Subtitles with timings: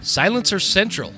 [0.00, 1.12] Silencer Central.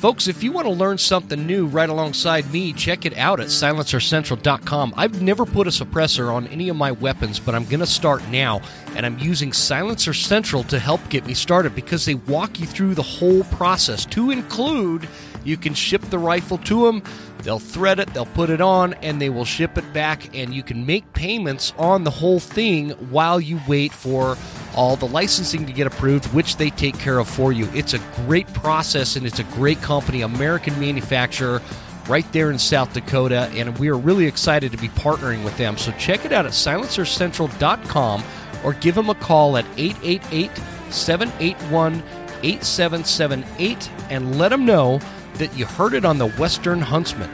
[0.00, 3.48] Folks, if you want to learn something new right alongside me, check it out at
[3.48, 4.94] silencercentral.com.
[4.96, 8.26] I've never put a suppressor on any of my weapons, but I'm going to start
[8.28, 8.62] now,
[8.96, 12.94] and I'm using Silencer Central to help get me started because they walk you through
[12.94, 15.06] the whole process to include
[15.44, 17.02] you can ship the rifle to them,
[17.42, 20.62] they'll thread it, they'll put it on, and they will ship it back, and you
[20.62, 24.38] can make payments on the whole thing while you wait for
[24.74, 27.68] all the licensing to get approved, which they take care of for you.
[27.74, 31.60] It's a great process and it's a great company, American manufacturer
[32.08, 35.76] right there in South Dakota, and we are really excited to be partnering with them.
[35.76, 38.24] So check it out at silencercentral.com
[38.64, 40.50] or give them a call at 888
[40.92, 42.02] 781
[42.42, 44.98] 8778 and let them know
[45.34, 47.30] that you heard it on the Western Huntsman.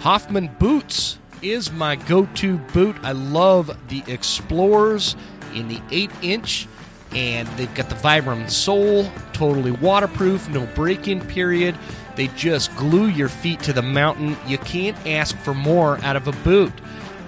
[0.00, 2.96] Hoffman Boots is my go to boot.
[3.02, 5.16] I love the Explorers
[5.54, 6.66] in the 8 inch,
[7.12, 11.74] and they've got the Vibram sole, totally waterproof, no break in period.
[12.16, 14.36] They just glue your feet to the mountain.
[14.46, 16.72] You can't ask for more out of a boot,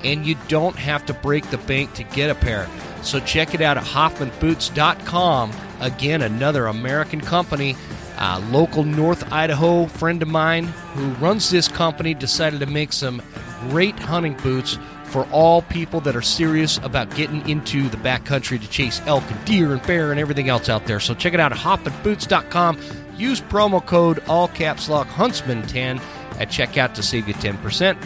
[0.05, 2.69] and you don't have to break the bank to get a pair.
[3.03, 5.53] So check it out at HoffmanBoots.com.
[5.81, 7.77] Again, another American company.
[8.19, 13.23] A local North Idaho friend of mine who runs this company decided to make some
[13.69, 18.69] great hunting boots for all people that are serious about getting into the backcountry to
[18.71, 21.01] chase elk and deer and bear and everything else out there.
[21.01, 22.79] So check it out at hoffmanboots.com.
[23.17, 26.01] Use promo code all caps lock huntsman10
[26.39, 28.03] at checkout to save you 10%.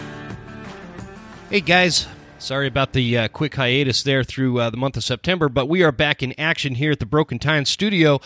[1.50, 2.08] Hey guys,
[2.38, 5.82] sorry about the uh, quick hiatus there through uh, the month of September, but we
[5.82, 8.20] are back in action here at the Broken Tine Studio,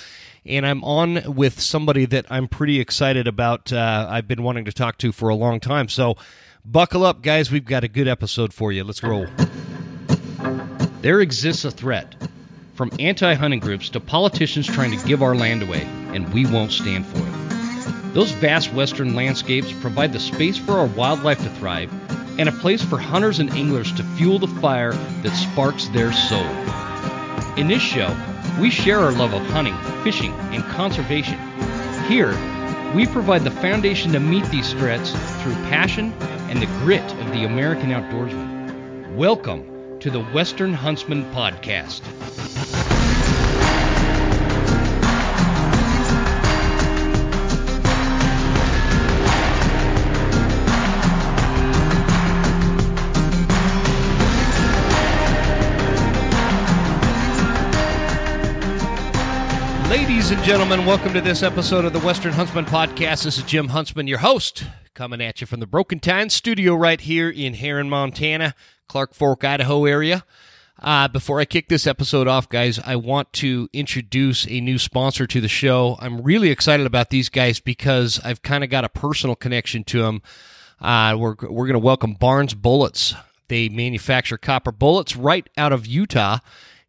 [0.47, 3.73] and I'm on with somebody that I'm pretty excited about.
[3.73, 5.89] Uh, I've been wanting to talk to for a long time.
[5.89, 6.17] So
[6.71, 7.51] Buckle up, guys.
[7.51, 8.85] We've got a good episode for you.
[8.85, 9.27] Let's roll.
[11.01, 12.15] There exists a threat
[12.75, 16.71] from anti hunting groups to politicians trying to give our land away, and we won't
[16.71, 18.13] stand for it.
[18.13, 21.91] Those vast western landscapes provide the space for our wildlife to thrive
[22.39, 26.45] and a place for hunters and anglers to fuel the fire that sparks their soul.
[27.57, 28.15] In this show,
[28.61, 31.39] we share our love of hunting, fishing, and conservation.
[32.09, 32.37] Here,
[32.95, 36.13] we provide the foundation to meet these threats through passion
[36.49, 39.15] and the grit of the American outdoorsman.
[39.15, 42.01] Welcome to the Western Huntsman Podcast.
[60.09, 63.25] Ladies and gentlemen, welcome to this episode of the Western Huntsman Podcast.
[63.25, 64.65] This is Jim Huntsman, your host,
[64.95, 68.55] coming at you from the Broken Tine studio right here in Heron, Montana,
[68.89, 70.25] Clark Fork, Idaho area.
[70.79, 75.27] Uh, before I kick this episode off, guys, I want to introduce a new sponsor
[75.27, 75.99] to the show.
[76.01, 80.01] I'm really excited about these guys because I've kind of got a personal connection to
[80.01, 80.23] them.
[80.81, 83.15] Uh, we're we're going to welcome Barnes Bullets.
[83.49, 86.39] They manufacture copper bullets right out of Utah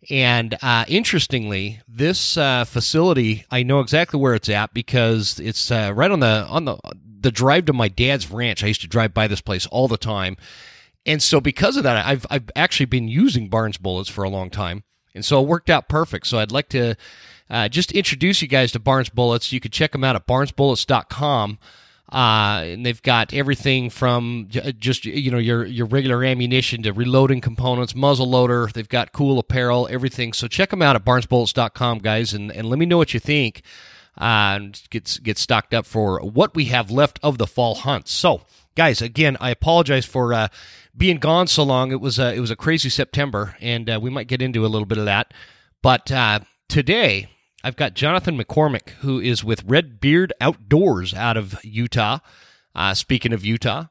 [0.09, 5.91] and uh, interestingly, this uh, facility I know exactly where it's at because it's uh,
[5.93, 6.77] right on the on the
[7.21, 8.63] the drive to my dad's ranch.
[8.63, 10.37] I used to drive by this place all the time,
[11.05, 14.49] and so because of that, I've I've actually been using Barnes bullets for a long
[14.49, 14.83] time,
[15.13, 16.27] and so it worked out perfect.
[16.27, 16.95] So I'd like to
[17.49, 19.51] uh, just introduce you guys to Barnes Bullets.
[19.51, 21.59] You can check them out at barnesbullets.com.
[22.11, 24.47] Uh, and they've got everything from
[24.79, 28.67] just you know your your regular ammunition to reloading components, muzzle loader.
[28.73, 30.33] They've got cool apparel, everything.
[30.33, 33.61] So check them out at barnesbullets.com, guys, and, and let me know what you think.
[34.19, 38.07] Uh, and get get stocked up for what we have left of the fall hunt.
[38.07, 38.41] So,
[38.75, 40.47] guys, again, I apologize for uh,
[40.97, 41.91] being gone so long.
[41.91, 44.87] It was it was a crazy September, and uh, we might get into a little
[44.87, 45.31] bit of that.
[45.83, 47.29] But uh, today
[47.63, 52.19] I've got Johnathan McCormick, who is with Red Beard Outdoors out of Utah.
[52.75, 53.85] Uh, speaking of Utah,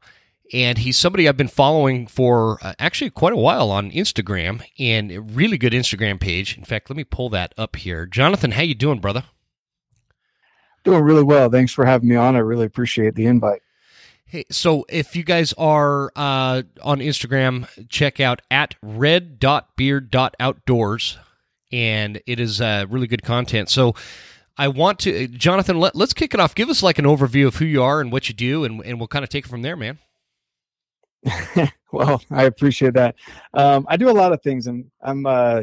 [0.53, 5.11] and he's somebody I've been following for uh, actually quite a while on Instagram, and
[5.11, 6.57] a really good Instagram page.
[6.57, 8.07] In fact, let me pull that up here.
[8.07, 9.25] Johnathan, how you doing, brother?
[10.85, 11.51] Doing really well.
[11.51, 12.37] Thanks for having me on.
[12.37, 13.61] I really appreciate the invite.
[14.25, 21.19] Hey, so if you guys are uh, on Instagram, check out at red.beard.outdoors
[21.73, 23.69] and it is uh, really good content.
[23.69, 23.95] So
[24.57, 26.55] I want to, Johnathan, let, let's kick it off.
[26.55, 28.99] Give us like an overview of who you are and what you do, and, and
[28.99, 29.99] we'll kind of take it from there, man.
[31.93, 33.15] well, I appreciate that.
[33.55, 35.63] Um, I do a lot of things, and I'm uh,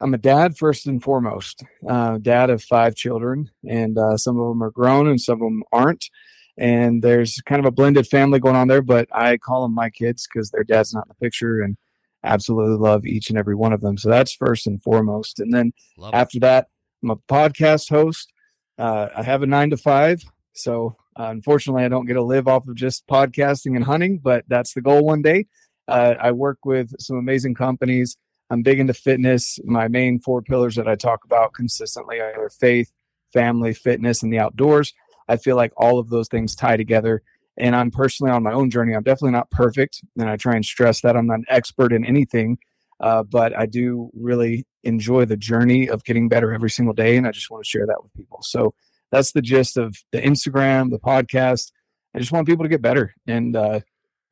[0.00, 1.64] I'm a dad first and foremost.
[1.88, 5.46] Uh, dad of five children, and uh, some of them are grown, and some of
[5.46, 6.10] them aren't.
[6.58, 9.90] And there's kind of a blended family going on there, but I call them my
[9.90, 11.76] kids because their dad's not in the picture, and
[12.24, 13.98] absolutely love each and every one of them.
[13.98, 15.40] So that's first and foremost.
[15.40, 16.40] And then love after it.
[16.40, 16.68] that,
[17.02, 18.32] I'm a podcast host.
[18.78, 20.22] Uh, I have a nine to five,
[20.54, 24.44] so uh, unfortunately, I don't get to live off of just podcasting and hunting, but
[24.48, 25.46] that's the goal one day.
[25.86, 28.16] Uh, I work with some amazing companies.
[28.50, 29.58] I'm big into fitness.
[29.64, 32.90] My main four pillars that I talk about consistently are faith,
[33.32, 34.92] family, fitness, and the outdoors.
[35.28, 37.22] I feel like all of those things tie together.
[37.58, 38.94] And I'm personally on my own journey.
[38.94, 40.02] I'm definitely not perfect.
[40.18, 42.58] And I try and stress that I'm not an expert in anything,
[43.00, 47.16] uh, but I do really enjoy the journey of getting better every single day.
[47.16, 48.38] And I just want to share that with people.
[48.42, 48.74] So
[49.10, 51.72] that's the gist of the Instagram, the podcast.
[52.14, 53.14] I just want people to get better.
[53.26, 53.80] And uh,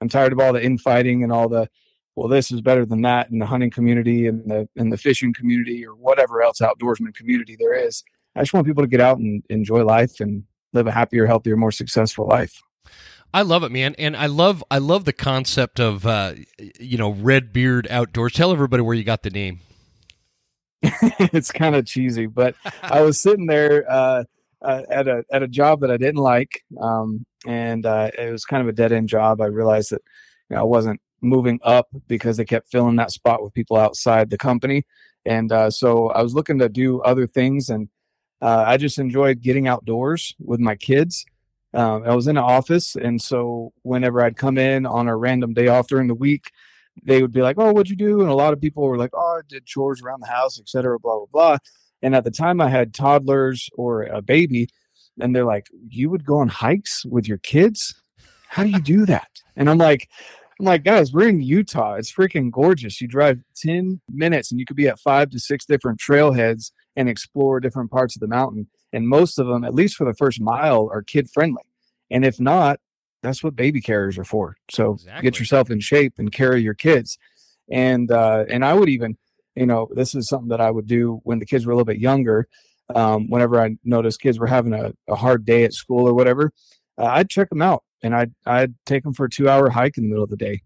[0.00, 1.68] I'm tired of all the infighting and all the,
[2.16, 5.32] well, this is better than that in the hunting community and the in the fishing
[5.32, 8.02] community or whatever else outdoorsman community there is.
[8.34, 11.56] I just want people to get out and enjoy life and live a happier, healthier,
[11.56, 12.60] more successful life.
[13.32, 16.34] I love it, man, and I love I love the concept of uh,
[16.80, 18.32] you know red beard outdoors.
[18.32, 19.60] Tell everybody where you got the name.
[20.82, 24.24] it's kind of cheesy, but I was sitting there uh,
[24.62, 28.44] uh, at a at a job that I didn't like, um, and uh, it was
[28.44, 29.40] kind of a dead end job.
[29.40, 30.02] I realized that
[30.48, 34.30] you know, I wasn't moving up because they kept filling that spot with people outside
[34.30, 34.84] the company,
[35.24, 37.88] and uh, so I was looking to do other things, and
[38.42, 41.24] uh, I just enjoyed getting outdoors with my kids.
[41.72, 45.54] Um, I was in an office, and so whenever I'd come in on a random
[45.54, 46.50] day off during the week,
[47.02, 49.12] they would be like, "Oh, what'd you do?" And a lot of people were like,
[49.14, 51.58] "Oh, I did chores around the house, etc." Blah blah blah.
[52.02, 54.68] And at the time, I had toddlers or a baby,
[55.20, 57.94] and they're like, "You would go on hikes with your kids?
[58.48, 60.08] How do you do that?" And I'm like,
[60.58, 61.94] "I'm like, guys, we're in Utah.
[61.94, 63.00] It's freaking gorgeous.
[63.00, 67.08] You drive ten minutes, and you could be at five to six different trailheads and
[67.08, 68.66] explore different parts of the mountain.
[68.92, 71.62] And most of them, at least for the first mile, are kid friendly.
[72.10, 72.80] And if not,
[73.22, 74.56] that's what baby carriers are for.
[74.70, 75.22] So exactly.
[75.22, 77.18] get yourself in shape and carry your kids.
[77.70, 79.16] And uh, and I would even,
[79.54, 81.84] you know, this is something that I would do when the kids were a little
[81.84, 82.48] bit younger.
[82.94, 86.52] Um, whenever I noticed kids were having a, a hard day at school or whatever,
[86.98, 89.96] uh, I'd check them out and I'd I'd take them for a two hour hike
[89.96, 90.62] in the middle of the day.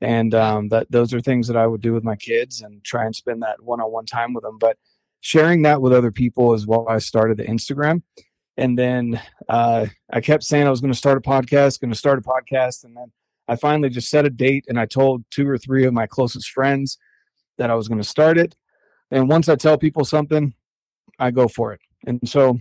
[0.00, 3.06] And um, that those are things that I would do with my kids and try
[3.06, 4.58] and spend that one on one time with them.
[4.58, 4.76] But
[5.22, 8.02] sharing that with other people is why I started the Instagram
[8.56, 11.98] and then uh, I kept saying I was going to start a podcast, going to
[11.98, 13.10] start a podcast, and then
[13.48, 16.50] I finally just set a date and I told two or three of my closest
[16.50, 16.98] friends
[17.58, 18.54] that I was going to start it.
[19.10, 20.54] And once I tell people something,
[21.18, 21.80] I go for it.
[22.06, 22.58] And so,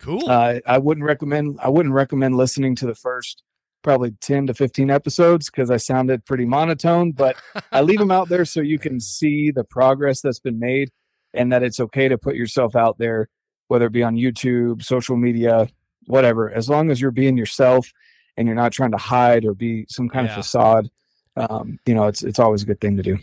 [0.00, 0.28] cool.
[0.28, 3.42] Uh, I wouldn't recommend I wouldn't recommend listening to the first
[3.82, 7.36] probably 10 to 15 episodes because I sounded pretty monotone, but
[7.72, 10.90] I leave them out there so you can see the progress that's been made
[11.34, 13.28] and that it's okay to put yourself out there
[13.68, 15.68] whether it be on YouTube, social media,
[16.06, 17.92] whatever, as long as you're being yourself
[18.36, 20.32] and you're not trying to hide or be some kind yeah.
[20.32, 20.90] of facade,
[21.36, 23.18] um, you know, it's it's always a good thing to do.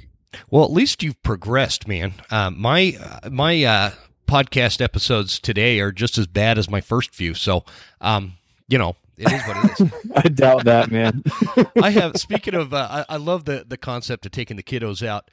[0.49, 2.13] Well, at least you've progressed, man.
[2.29, 3.91] Uh, my uh, my uh,
[4.27, 7.65] podcast episodes today are just as bad as my first few, so
[7.99, 8.33] um,
[8.67, 8.95] you know.
[9.17, 10.11] It is what it is.
[10.17, 11.23] I doubt that, man.
[11.81, 12.17] I have.
[12.17, 15.31] Speaking of, uh, I, I, love the the concept of taking the kiddos out.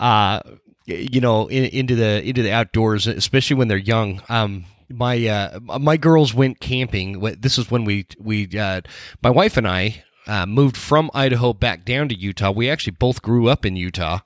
[0.00, 0.40] Uh,
[0.86, 4.22] you know, in, into the into the outdoors, especially when they're young.
[4.28, 7.20] Um, my uh, my girls went camping.
[7.38, 8.82] This is when we we uh,
[9.22, 12.50] my wife and I uh, moved from Idaho back down to Utah.
[12.50, 14.20] We actually both grew up in Utah,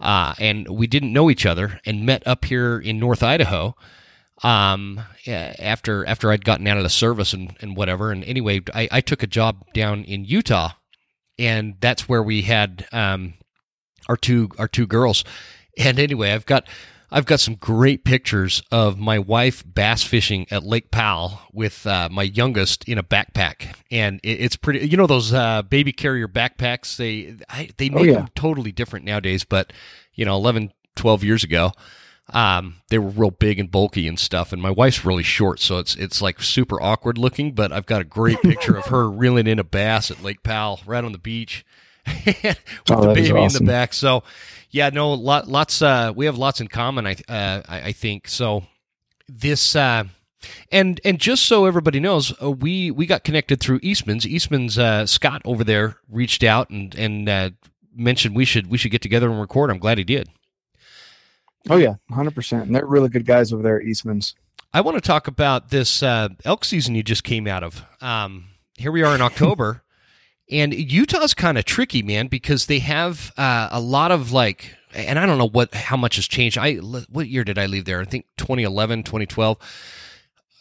[0.00, 3.76] uh, and we didn't know each other and met up here in North Idaho.
[4.42, 8.10] Um, after after I'd gotten out of the service and, and whatever.
[8.10, 10.70] And anyway, I, I took a job down in Utah,
[11.38, 13.34] and that's where we had um,
[14.08, 15.24] our two our two girls
[15.76, 16.66] and anyway, I've got
[17.10, 22.08] I've got some great pictures of my wife bass fishing at Lake Powell with uh,
[22.10, 24.86] my youngest in a backpack, and it, it's pretty.
[24.88, 26.96] You know those uh, baby carrier backpacks?
[26.96, 28.12] They I, they oh, make oh, yeah.
[28.14, 29.72] them totally different nowadays, but
[30.14, 31.72] you know, 11, 12 years ago,
[32.34, 34.52] um, they were real big and bulky and stuff.
[34.52, 37.52] And my wife's really short, so it's it's like super awkward looking.
[37.52, 40.80] But I've got a great picture of her reeling in a bass at Lake Powell,
[40.86, 41.64] right on the beach,
[42.26, 42.56] with
[42.90, 43.62] oh, the baby awesome.
[43.62, 43.92] in the back.
[43.92, 44.22] So
[44.70, 45.82] yeah, no, lot, lots.
[45.82, 47.06] Uh, we have lots in common.
[47.06, 48.64] I, uh, I, I think so.
[49.28, 50.04] This uh,
[50.70, 54.26] and and just so everybody knows, uh, we we got connected through Eastman's.
[54.26, 57.50] Eastman's uh, Scott over there reached out and and uh,
[57.94, 59.70] mentioned we should we should get together and record.
[59.70, 60.28] I'm glad he did.
[61.70, 62.66] Oh yeah, hundred percent.
[62.66, 64.34] And they're really good guys over there at Eastman's.
[64.72, 67.84] I want to talk about this uh, elk season you just came out of.
[68.00, 69.81] Um, here we are in October.
[70.52, 75.18] And Utah's kind of tricky, man, because they have uh, a lot of like, and
[75.18, 76.58] I don't know what how much has changed.
[76.58, 78.00] I what year did I leave there?
[78.00, 79.58] I think 2011, 2012.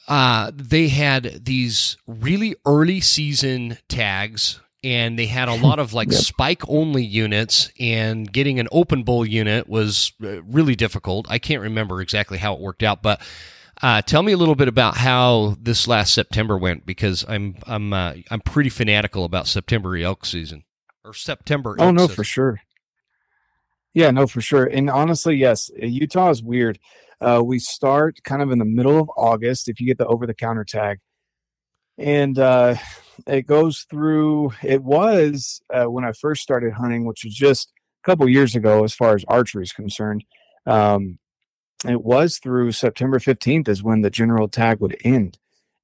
[0.07, 6.07] Uh, they had these really early season tags and they had a lot of like
[6.11, 6.21] yep.
[6.21, 11.61] spike only units and getting an open bowl unit was uh, really difficult i can't
[11.61, 13.21] remember exactly how it worked out but
[13.81, 17.93] Uh, tell me a little bit about how this last September went because I'm I'm
[17.93, 20.63] uh, I'm pretty fanatical about September elk season
[21.03, 21.75] or September.
[21.79, 22.15] Oh no, season.
[22.15, 22.61] for sure.
[23.93, 24.65] Yeah, no, for sure.
[24.65, 26.79] And honestly, yes, Utah is weird.
[27.19, 30.27] Uh, we start kind of in the middle of August if you get the over
[30.27, 30.99] the counter tag,
[31.97, 32.75] and uh,
[33.25, 34.53] it goes through.
[34.61, 37.71] It was uh, when I first started hunting, which was just
[38.03, 40.23] a couple years ago, as far as archery is concerned.
[40.67, 41.17] Um,
[41.87, 45.37] it was through September 15th is when the general tag would end.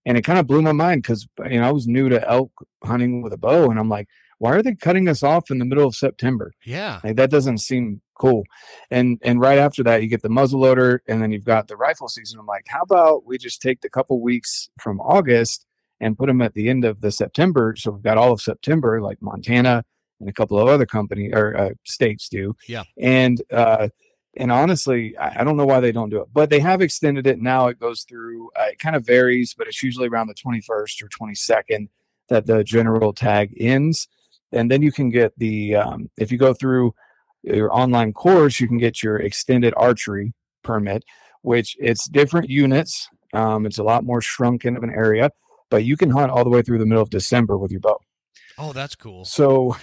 [0.05, 2.51] And it kind of blew my mind because you know I was new to elk
[2.83, 4.07] hunting with a bow, and I'm like,
[4.39, 6.53] why are they cutting us off in the middle of September?
[6.63, 8.43] Yeah, like that doesn't seem cool.
[8.89, 12.07] And and right after that, you get the muzzleloader, and then you've got the rifle
[12.07, 12.39] season.
[12.39, 15.65] I'm like, how about we just take the couple weeks from August
[15.99, 19.01] and put them at the end of the September, so we've got all of September,
[19.01, 19.83] like Montana
[20.21, 22.55] and a couple of other company or uh, states do.
[22.67, 23.89] Yeah, and uh,
[24.37, 27.27] and honestly, I, I, don't know why they don't do it, but they have extended
[27.27, 27.39] it.
[27.39, 28.49] Now it goes through.
[28.59, 31.89] Uh, it kind of varies, but it's usually around the 21st or 22nd
[32.29, 34.07] that the general tag ends,
[34.51, 36.93] and then you can get the um, if you go through
[37.43, 41.03] your online course, you can get your extended archery permit,
[41.41, 43.09] which it's different units.
[43.33, 45.31] Um, it's a lot more shrunken of an area,
[45.69, 47.99] but you can hunt all the way through the middle of December with your bow.
[48.57, 49.25] Oh, that's cool.
[49.25, 49.75] So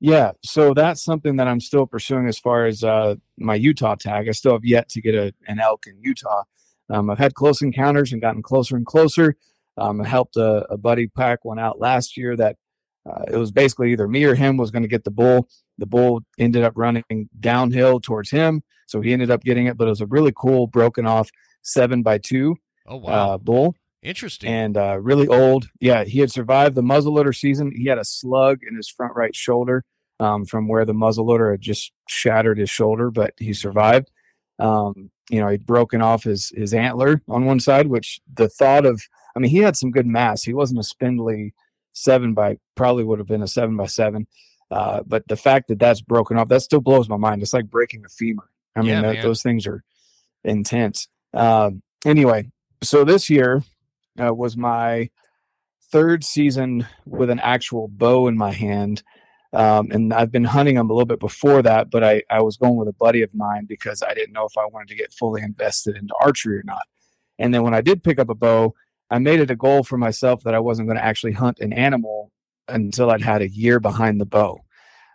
[0.00, 4.28] yeah, so that's something that I'm still pursuing as far as uh, my Utah tag.
[4.28, 6.42] I still have yet to get a, an elk in Utah.
[6.90, 9.36] Um, I've had close encounters and gotten closer and closer.
[9.78, 12.56] Um, I helped a, a, buddy pack one out last year that
[13.04, 15.48] uh, it was basically either me or him was going to get the bull.
[15.78, 19.76] The bull ended up running downhill towards him, so he ended up getting it.
[19.76, 21.30] But it was a really cool, broken off
[21.62, 23.32] seven by two oh, wow.
[23.32, 23.74] uh, bull.
[24.06, 24.48] Interesting.
[24.48, 25.68] And uh, really old.
[25.80, 27.72] Yeah, he had survived the muzzleloader season.
[27.74, 29.84] He had a slug in his front right shoulder
[30.20, 34.10] um, from where the muzzleloader had just shattered his shoulder, but he survived.
[34.60, 38.86] Um, you know, he'd broken off his his antler on one side, which the thought
[38.86, 39.02] of,
[39.34, 40.44] I mean, he had some good mass.
[40.44, 41.52] He wasn't a spindly
[41.92, 44.28] seven by, probably would have been a seven by seven.
[44.70, 47.42] Uh, but the fact that that's broken off, that still blows my mind.
[47.42, 48.48] It's like breaking a femur.
[48.76, 49.82] I mean, yeah, that, those things are
[50.44, 51.08] intense.
[51.34, 52.50] Um, anyway,
[52.82, 53.62] so this year,
[54.20, 55.10] uh, was my
[55.90, 59.02] third season with an actual bow in my hand.
[59.52, 62.56] Um, and I've been hunting them a little bit before that, but I, I was
[62.56, 65.12] going with a buddy of mine because I didn't know if I wanted to get
[65.12, 66.82] fully invested into archery or not.
[67.38, 68.74] And then when I did pick up a bow,
[69.10, 71.72] I made it a goal for myself that I wasn't going to actually hunt an
[71.72, 72.32] animal
[72.68, 74.64] until I'd had a year behind the bow.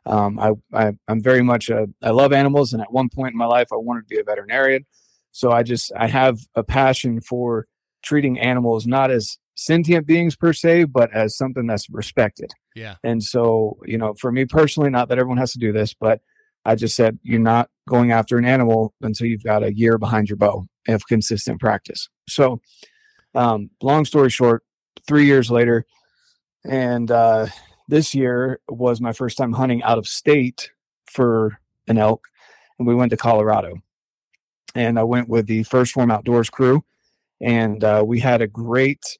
[0.06, 3.38] Um, I, I, am very much a, I love animals, and at one point in
[3.38, 4.86] my life, I wanted to be a veterinarian.
[5.32, 7.68] So I just I have a passion for
[8.04, 12.52] treating animals not as sentient beings per se, but as something that's respected.
[12.76, 12.96] Yeah.
[13.04, 16.22] And so, you know, for me personally, not that everyone has to do this, but
[16.66, 20.30] I just said you're not going after an animal until you've got a year behind
[20.30, 22.10] your bow of consistent practice.
[22.30, 22.62] So,
[23.34, 24.64] um, long story short,
[25.08, 25.86] three years later,
[26.64, 27.48] and uh,
[27.88, 30.72] this year was my first time hunting out of state
[31.06, 32.28] for an elk,
[32.78, 33.76] and we went to Colorado.
[34.76, 36.84] And I went with the First Form Outdoors crew,
[37.42, 39.18] and uh, we had a great.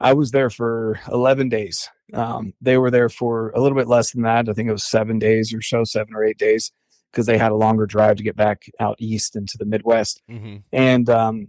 [0.00, 1.88] I was there for 11 days.
[2.12, 4.48] Um, they were there for a little bit less than that.
[4.48, 6.72] I think it was seven days or so, seven or eight days,
[7.10, 10.22] because they had a longer drive to get back out east into the Midwest.
[10.30, 10.56] Mm-hmm.
[10.72, 11.48] And um,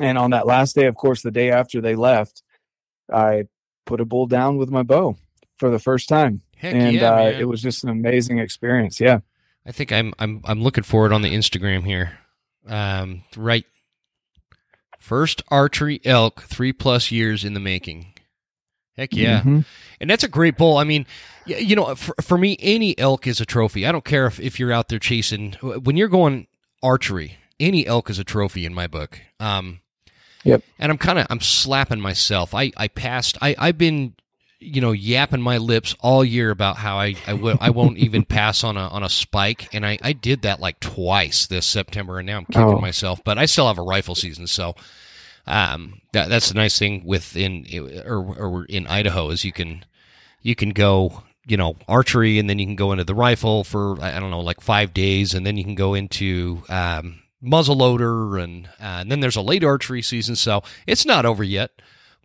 [0.00, 2.42] and on that last day, of course, the day after they left,
[3.12, 3.44] I
[3.86, 5.16] put a bull down with my bow
[5.58, 9.00] for the first time, Heck and yeah, uh, it was just an amazing experience.
[9.00, 9.20] Yeah.
[9.64, 12.18] I think I'm I'm I'm looking for it on the Instagram here.
[12.66, 13.64] Um, right
[15.02, 18.14] First archery elk, three plus years in the making.
[18.96, 19.40] Heck yeah.
[19.40, 19.60] Mm-hmm.
[20.00, 20.78] And that's a great bull.
[20.78, 21.06] I mean,
[21.44, 23.84] you know, for, for me, any elk is a trophy.
[23.84, 26.46] I don't care if, if you're out there chasing, when you're going
[26.84, 29.18] archery, any elk is a trophy in my book.
[29.40, 29.80] Um,
[30.44, 30.62] yep.
[30.78, 32.54] And I'm kind of, I'm slapping myself.
[32.54, 34.14] I, I passed, I, I've been
[34.62, 38.24] you know, yapping my lips all year about how I I will I won't even
[38.38, 42.18] pass on a on a spike, and I I did that like twice this September,
[42.18, 42.80] and now I'm kicking Oh.
[42.80, 43.20] myself.
[43.24, 44.74] But I still have a rifle season, so
[45.46, 47.66] um, that that's the nice thing within
[48.06, 49.84] or or in Idaho is you can
[50.40, 54.00] you can go you know archery, and then you can go into the rifle for
[54.00, 58.66] I don't know like five days, and then you can go into um, muzzleloader, and
[58.80, 61.70] uh, and then there's a late archery season, so it's not over yet.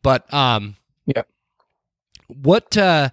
[0.04, 0.76] But um,
[1.08, 1.28] Yep.
[2.28, 3.10] What uh,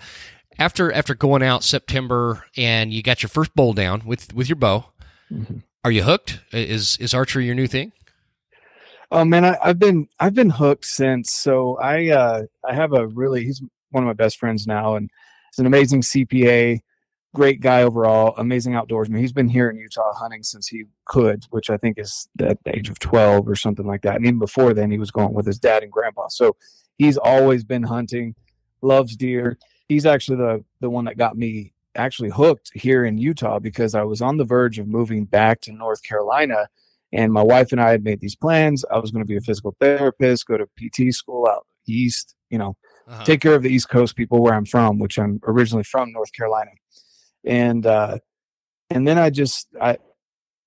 [0.59, 4.57] after after going out September and you got your first bowl down with with your
[4.57, 4.87] bow?
[5.33, 5.63] Mhm.
[5.85, 6.41] Are you hooked?
[6.53, 7.93] Is is archery your new thing?
[9.11, 11.31] Oh man, I, I've been I've been hooked since.
[11.31, 15.11] So I uh, I have a really he's one of my best friends now, and
[15.51, 16.81] he's an amazing CPA.
[17.35, 19.19] great guy overall, amazing outdoorsman.
[19.19, 22.77] He's been here in Utah hunting since he could, which I think is at the
[22.77, 24.17] age of 12 or something like that.
[24.17, 26.29] And even before then, he was going with his dad and grandpa.
[26.29, 26.57] So
[26.97, 28.35] he's always been hunting,
[28.85, 29.59] loves deer.
[29.89, 34.03] He's actually the the one that got me actually hooked here in Utah because I
[34.03, 36.69] was on the verge of moving back to North Carolina.
[37.13, 38.85] And my wife and I had made these plans.
[38.91, 42.59] I was going to be a physical therapist, go to PT school out east, you
[42.59, 42.77] know,
[43.07, 43.25] uh-huh.
[43.25, 46.33] take care of the East Coast people where I'm from, which I'm originally from North
[46.33, 46.71] Carolina.
[47.45, 48.19] And uh,
[48.91, 49.99] and then I just I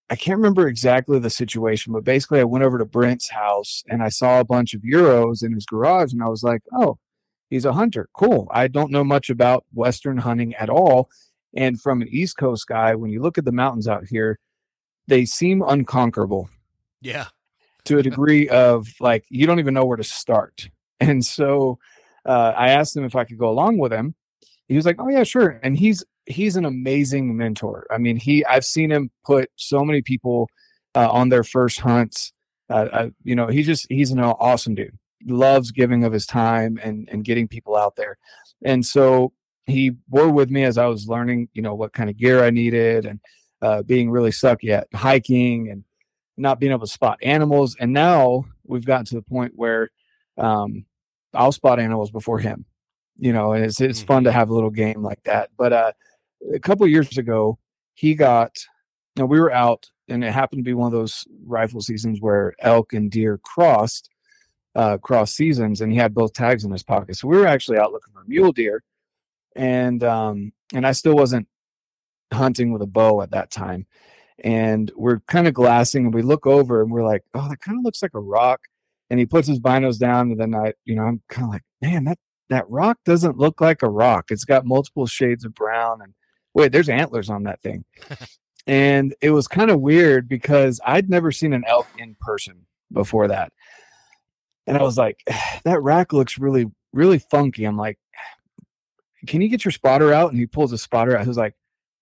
[0.10, 4.02] I can't remember exactly the situation, but basically I went over to Brent's house and
[4.02, 6.98] I saw a bunch of euros in his garage, and I was like, oh,
[7.50, 8.10] he's a hunter.
[8.14, 8.48] Cool.
[8.52, 11.10] I don't know much about Western hunting at all.
[11.56, 14.40] And from an East Coast guy, when you look at the mountains out here,
[15.08, 16.50] they seem unconquerable.
[17.02, 17.28] Yeah.
[17.86, 20.70] To a degree of like, you don't even know where to start.
[21.00, 21.78] And so
[22.26, 24.16] uh, I asked him if I could go along with him.
[24.68, 27.88] He was like, "Oh yeah, sure." And he's he's an amazing mentor.
[27.90, 30.50] I mean, he I've seen him put so many people
[30.96, 32.34] uh, on their first hunts.
[32.70, 34.98] Uh, uh you know, he just he's an awesome dude.
[35.26, 38.18] Loves giving of his time and and getting people out there.
[38.64, 39.34] And so
[39.66, 42.50] he bore with me as I was learning, you know, what kind of gear I
[42.50, 43.20] needed and
[43.62, 45.84] uh, being really sucky at hiking and
[46.38, 47.76] not being able to spot animals.
[47.80, 49.90] And now we've gotten to the point where
[50.38, 50.86] um,
[51.34, 52.66] I'll spot animals before him.
[53.20, 54.38] You know, and it's it's fun to mm-hmm.
[54.38, 55.50] have a little game like that.
[55.58, 55.92] But uh,
[56.54, 57.58] a couple years ago,
[57.94, 58.52] he got.
[59.16, 62.22] You know, we were out, and it happened to be one of those rifle seasons
[62.22, 64.12] where elk and deer crossed,
[64.76, 67.16] uh, cross seasons, and he had both tags in his pocket.
[67.16, 68.84] So we were actually out looking for mule deer,
[69.56, 71.48] and um, and I still wasn't
[72.34, 73.88] hunting with a bow at that time.
[74.44, 77.78] And we're kind of glassing, and we look over, and we're like, "Oh, that kind
[77.78, 78.62] of looks like a rock."
[79.10, 81.64] and he puts his binos down and then i you know i'm kind of like
[81.82, 82.18] man that
[82.50, 86.14] that rock doesn't look like a rock it's got multiple shades of brown and
[86.54, 87.84] wait there's antlers on that thing
[88.68, 93.28] and it was kind of weird because i'd never seen an elk in person before
[93.28, 93.52] that
[94.68, 95.24] and i was like
[95.64, 97.98] that rack looks really really funky i'm like
[99.26, 101.56] can you get your spotter out and he pulls a spotter out he was like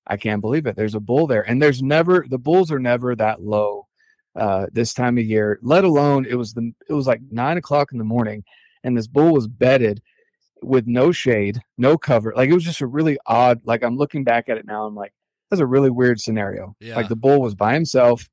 [0.07, 3.15] i can't believe it there's a bull there and there's never the bulls are never
[3.15, 3.87] that low
[4.35, 5.59] uh, this time of year.
[5.61, 8.43] Let alone it was the it was like nine o'clock in the morning,
[8.83, 10.01] and this bull was bedded
[10.61, 12.33] with no shade, no cover.
[12.35, 13.61] Like it was just a really odd.
[13.63, 15.13] Like I'm looking back at it now, I'm like,
[15.49, 16.75] that's a really weird scenario.
[16.79, 16.95] Yeah.
[16.95, 18.27] Like the bull was by himself.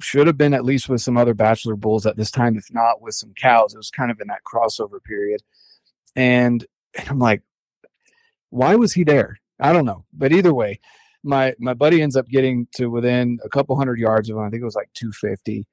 [0.00, 3.02] Should have been at least with some other bachelor bulls at this time, if not
[3.02, 3.74] with some cows.
[3.74, 5.42] It was kind of in that crossover period,
[6.16, 6.64] and,
[6.96, 7.42] and I'm like,
[8.50, 9.38] why was he there?
[9.60, 10.80] I don't know, but either way,
[11.22, 14.42] my my buddy ends up getting to within a couple hundred yards of him.
[14.42, 15.66] I think it was like 250,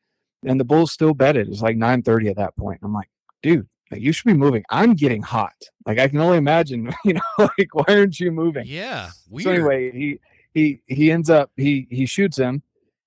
[0.45, 1.47] and the bull's still bedded.
[1.47, 2.79] It's like 9:30 at that point.
[2.83, 3.09] I'm like,
[3.41, 4.63] dude, like, you should be moving.
[4.69, 5.55] I'm getting hot.
[5.85, 8.65] Like I can only imagine, you know, like why aren't you moving?
[8.67, 9.11] Yeah.
[9.29, 9.43] Weird.
[9.43, 10.19] So anyway, he
[10.53, 12.61] he he ends up he he shoots him,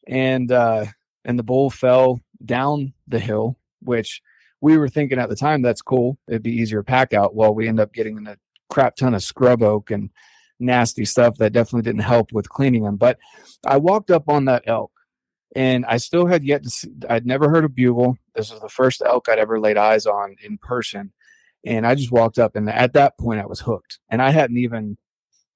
[0.06, 0.86] and uh
[1.24, 4.22] and the bull fell down the hill, which
[4.60, 6.18] we were thinking at the time that's cool.
[6.28, 7.34] It'd be easier to pack out.
[7.34, 8.36] Well, we end up getting in a
[8.68, 10.10] crap ton of scrub oak and
[10.58, 12.96] nasty stuff that definitely didn't help with cleaning them.
[12.96, 13.18] But
[13.66, 14.92] I walked up on that elk
[15.56, 18.16] and I still had yet to see, I'd never heard of bugle.
[18.34, 21.12] This was the first elk I'd ever laid eyes on in person.
[21.64, 23.98] And I just walked up and at that point I was hooked.
[24.10, 24.98] And I hadn't even,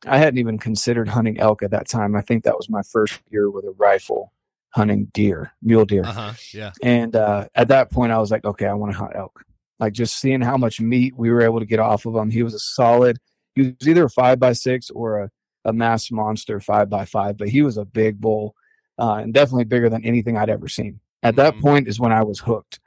[0.07, 2.17] I hadn't even considered hunting elk at that time.
[2.17, 4.34] I think that was my first year with a rifle
[4.75, 6.05] hunting deer, mule deer.
[6.05, 6.73] Uh-huh, yeah.
[6.83, 9.43] And uh, at that point I was like, okay, I want to hunt elk.
[9.79, 12.31] Like just seeing how much meat we were able to get off of him.
[12.31, 13.19] He was a solid
[13.55, 15.31] he was either a five by six or a,
[15.65, 18.55] a mass monster five by five, but he was a big bull
[18.99, 21.01] uh, and definitely bigger than anything I'd ever seen.
[21.23, 21.63] At that mm-hmm.
[21.63, 22.81] point is when I was hooked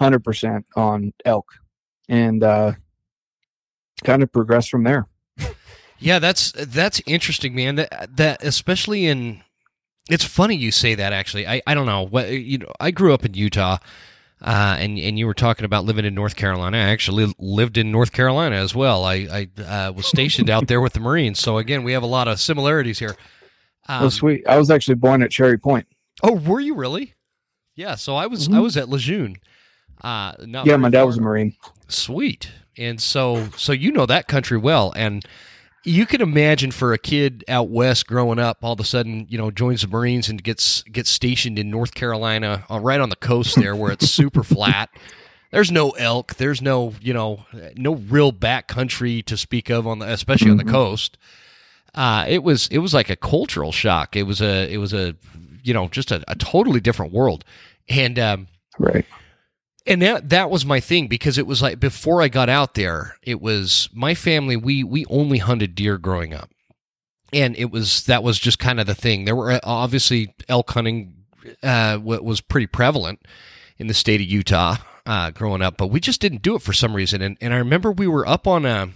[0.00, 1.52] 100% on elk
[2.08, 2.72] and uh,
[4.04, 5.08] kind of progressed from there.
[5.98, 7.76] Yeah, that's that's interesting, man.
[7.76, 9.40] That that especially in
[10.10, 11.46] it's funny you say that actually.
[11.46, 12.02] I, I don't know.
[12.02, 13.78] What you know, I grew up in Utah
[14.42, 16.76] uh, and and you were talking about living in North Carolina.
[16.78, 19.04] I actually lived in North Carolina as well.
[19.04, 21.38] I, I uh, was stationed out there with the Marines.
[21.38, 23.16] So again, we have a lot of similarities here.
[23.88, 24.46] Um, oh, sweet!
[24.48, 25.86] I was actually born at Cherry Point.
[26.24, 27.14] Oh, were you really?
[27.76, 27.94] Yeah.
[27.94, 28.56] So I was mm-hmm.
[28.56, 29.36] I was at Lejeune.
[30.02, 31.54] Uh, yeah, my dad was a Marine.
[31.86, 32.50] Sweet.
[32.76, 35.24] And so so you know that country well, and
[35.84, 39.36] you can imagine for a kid out west growing up, all of a sudden, you
[39.36, 43.16] know, joins the Marines and gets gets stationed in North Carolina, uh, right on the
[43.16, 44.90] coast there, where it's super flat.
[45.50, 46.36] There's no elk.
[46.36, 47.44] There's no, you know,
[47.76, 50.52] no real back country to speak of on the, especially mm-hmm.
[50.52, 50.72] on the mm-hmm.
[50.72, 51.18] coast.
[51.94, 54.16] Uh, it was it was like a cultural shock.
[54.16, 55.14] It was a it was a
[55.62, 57.44] you know just a, a totally different world,
[57.88, 59.04] and um, right
[59.86, 63.16] and that that was my thing because it was like before I got out there,
[63.22, 64.56] it was my family.
[64.56, 66.50] We we only hunted deer growing up,
[67.32, 69.24] and it was that was just kind of the thing.
[69.24, 71.14] There were uh, obviously elk hunting
[71.62, 73.26] uh, was pretty prevalent
[73.78, 76.72] in the state of Utah uh, growing up, but we just didn't do it for
[76.72, 77.22] some reason.
[77.22, 78.90] And and I remember we were up on a,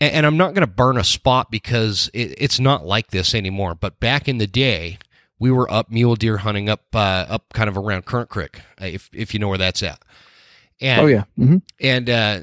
[0.00, 3.74] and I'm not going to burn a spot because it, it's not like this anymore.
[3.74, 4.98] But back in the day,
[5.42, 8.86] we were up mule deer hunting up uh, up kind of around Currant Creek, uh,
[8.86, 10.00] if if you know where that's at.
[10.80, 11.56] And, oh yeah, mm-hmm.
[11.80, 12.40] and uh,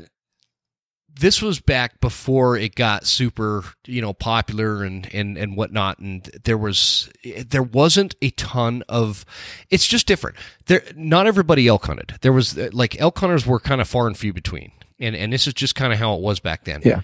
[1.07, 5.99] this was back before it got super, you know, popular and and and whatnot.
[5.99, 7.09] And there was
[7.47, 9.23] there wasn't a ton of.
[9.69, 10.35] It's just different.
[10.65, 12.15] There, not everybody elk hunted.
[12.19, 15.47] There was like elk hunters were kind of far and few between, and and this
[15.47, 16.81] is just kind of how it was back then.
[16.83, 17.01] Yeah.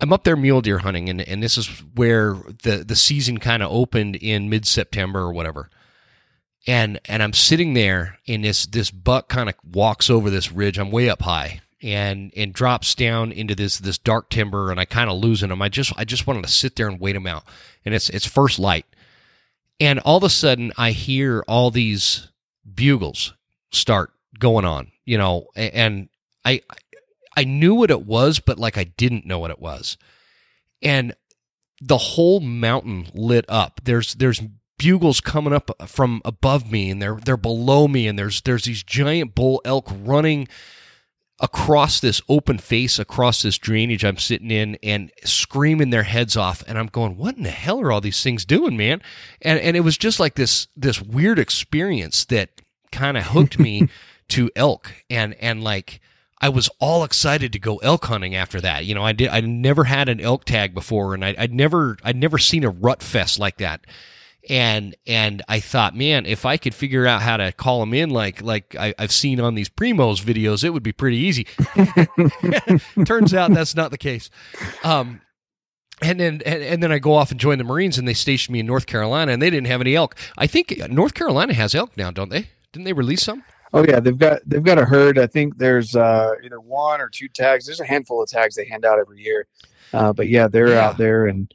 [0.00, 3.62] I'm up there mule deer hunting, and, and this is where the the season kind
[3.62, 5.70] of opened in mid September or whatever.
[6.66, 10.78] And and I'm sitting there, and this this buck kind of walks over this ridge.
[10.78, 14.86] I'm way up high, and and drops down into this this dark timber and I
[14.86, 15.60] kind of losing him.
[15.60, 17.44] I just I just wanted to sit there and wait him out.
[17.84, 18.86] And it's it's first light.
[19.78, 22.28] And all of a sudden I hear all these
[22.64, 23.34] bugles
[23.70, 26.08] start going on, you know, and
[26.42, 26.62] I
[27.36, 29.96] I knew what it was, but like I didn't know what it was.
[30.82, 31.14] And
[31.80, 33.80] the whole mountain lit up.
[33.84, 34.42] There's there's
[34.78, 38.82] bugles coming up from above me and they're they're below me and there's there's these
[38.82, 40.48] giant bull elk running
[41.40, 46.62] across this open face, across this drainage I'm sitting in, and screaming their heads off.
[46.66, 49.02] And I'm going, "What in the hell are all these things doing, man?"
[49.42, 53.88] And and it was just like this this weird experience that kind of hooked me
[54.28, 56.00] to elk, and and like.
[56.44, 58.84] I was all excited to go elk hunting after that.
[58.84, 59.30] You know, I did.
[59.30, 62.68] I never had an elk tag before, and I, would never, I'd never seen a
[62.68, 63.86] rut fest like that
[64.50, 68.10] and and I thought, man, if I could figure out how to call them in
[68.10, 71.46] like like I, have seen on these Primos videos, it would be pretty easy.
[73.06, 74.28] Turns out that's not the case.
[74.82, 75.22] Um,
[76.02, 78.52] and then and, and, then I go off and join the Marines, and they stationed
[78.52, 80.14] me in North Carolina, and they didn't have any elk.
[80.36, 82.50] I think North Carolina has elk now, don't they?
[82.72, 83.44] Didn't they release some?
[83.74, 85.18] Oh yeah, they've got they've got a herd.
[85.18, 87.66] I think there's uh, either one or two tags.
[87.66, 89.46] There's a handful of tags they hand out every year.
[89.92, 90.86] Uh, but yeah, they're yeah.
[90.86, 91.52] out there and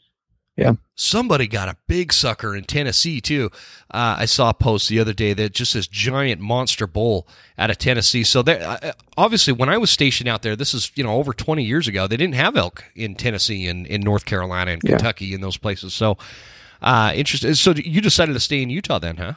[0.59, 0.73] yeah.
[0.95, 3.49] Somebody got a big sucker in Tennessee too.
[3.89, 7.25] Uh, I saw a post the other day that just this giant monster bull
[7.57, 8.25] out of Tennessee.
[8.25, 11.31] So there, uh, obviously, when I was stationed out there, this is you know over
[11.31, 12.05] twenty years ago.
[12.05, 15.35] They didn't have elk in Tennessee and in North Carolina and Kentucky yeah.
[15.35, 15.93] and those places.
[15.93, 16.17] So
[16.81, 17.53] uh, interesting.
[17.53, 19.33] So you decided to stay in Utah then, huh?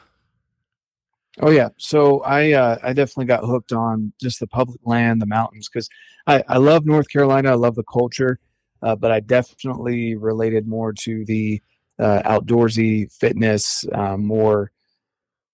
[1.39, 1.69] Oh yeah.
[1.77, 5.89] So I uh, I definitely got hooked on just the public land, the mountains, because
[6.27, 7.51] I I love North Carolina.
[7.51, 8.39] I love the culture
[8.83, 11.61] uh, but I definitely related more to the
[11.97, 14.71] uh, outdoorsy fitness, um, more,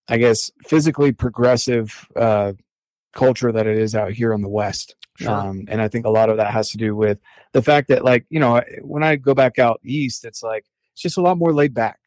[0.08, 2.54] I guess, physically progressive uh,
[3.12, 4.96] culture that it is out here on the West.
[5.16, 5.30] Sure.
[5.30, 7.18] Um, and I think a lot of that has to do with
[7.52, 11.02] the fact that, like, you know, when I go back out east, it's like it's
[11.02, 11.99] just a lot more laid back.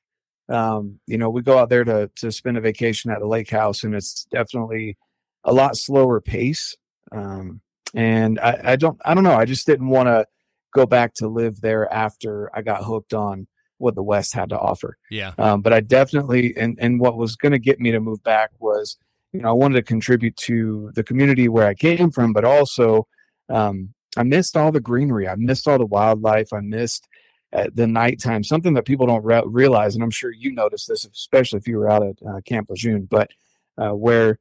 [0.54, 3.50] Um, you know, we go out there to to spend a vacation at the lake
[3.50, 4.98] house, and it's definitely
[5.44, 6.76] a lot slower pace.
[7.12, 7.62] Um,
[7.94, 9.36] and I, I don't, I don't know.
[9.36, 10.26] I just didn't want to
[10.74, 14.60] go back to live there after I got hooked on what the West had to
[14.60, 14.98] offer.
[15.12, 15.34] Yeah.
[15.38, 18.50] Um, but I definitely, and, and what was going to get me to move back
[18.60, 18.98] was,
[19.32, 23.08] you know, I wanted to contribute to the community where I came from, but also
[23.50, 25.28] um, I missed all the greenery.
[25.28, 26.54] I missed all the wildlife.
[26.54, 27.08] I missed
[27.54, 29.96] uh, the nighttime, something that people don't re- realize.
[29.96, 33.08] And I'm sure you noticed this, especially if you were out at uh, Camp Lejeune,
[33.10, 33.30] but
[33.78, 34.40] uh, where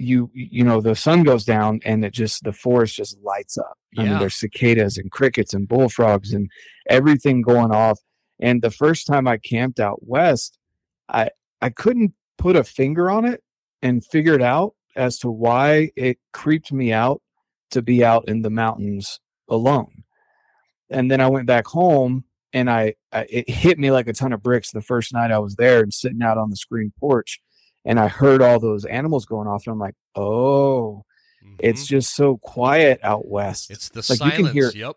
[0.00, 3.78] you you know the sun goes down and it just the forest just lights up
[3.92, 4.02] yeah.
[4.02, 6.50] i mean there's cicadas and crickets and bullfrogs and
[6.88, 8.00] everything going off
[8.40, 10.58] and the first time i camped out west
[11.10, 11.28] i
[11.60, 13.42] i couldn't put a finger on it
[13.82, 17.20] and figure it out as to why it creeped me out
[17.70, 20.02] to be out in the mountains alone
[20.90, 24.32] and then i went back home and I, I it hit me like a ton
[24.32, 27.40] of bricks the first night i was there and sitting out on the screen porch
[27.84, 31.04] and I heard all those animals going off, and I'm like, oh,
[31.44, 31.54] mm-hmm.
[31.58, 33.70] it's just so quiet out west.
[33.70, 34.38] It's the like silence.
[34.38, 34.96] You can hear, yep.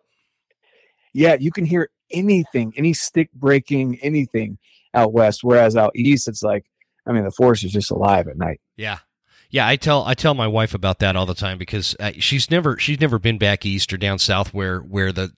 [1.14, 4.58] Yeah, you can hear anything, any stick breaking, anything
[4.94, 5.44] out west.
[5.44, 6.66] Whereas out east, it's like,
[7.06, 8.60] I mean, the forest is just alive at night.
[8.76, 9.00] Yeah,
[9.50, 9.68] yeah.
[9.68, 12.78] I tell I tell my wife about that all the time because uh, she's never
[12.80, 15.32] she's never been back east or down south where where the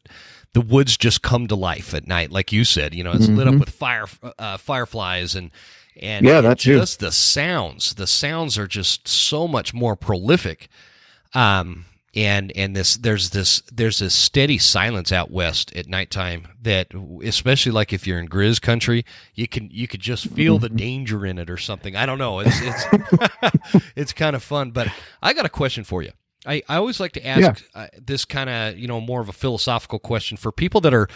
[0.56, 2.96] the woods just come to life at night, like you said.
[2.96, 3.36] You know, it's mm-hmm.
[3.36, 3.60] lit up mm-hmm.
[3.60, 4.06] with fire
[4.40, 5.52] uh, fireflies and
[6.00, 7.94] and yeah, that's just the sounds.
[7.94, 10.70] The sounds are just so much more prolific.
[11.34, 16.88] Um, and and this there's this there's this steady silence out west at nighttime that
[17.22, 21.26] especially like if you're in grizz country you can you could just feel the danger
[21.26, 24.88] in it or something i don't know it's it's it's kind of fun but
[25.22, 26.12] i got a question for you
[26.46, 27.82] I, I always like to ask Yeah.
[27.82, 31.08] uh, this kind of you know more of a philosophical question for people that are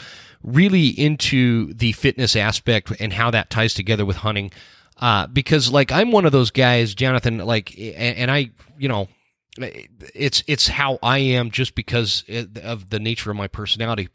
[0.44, 4.52] really into the fitness aspect and how that ties together with hunting
[4.98, 9.08] uh, because like I'm one of those guys Johnathan like and, and I you know
[9.58, 12.24] it's it's how I am just because
[12.64, 14.10] of the nature of my personality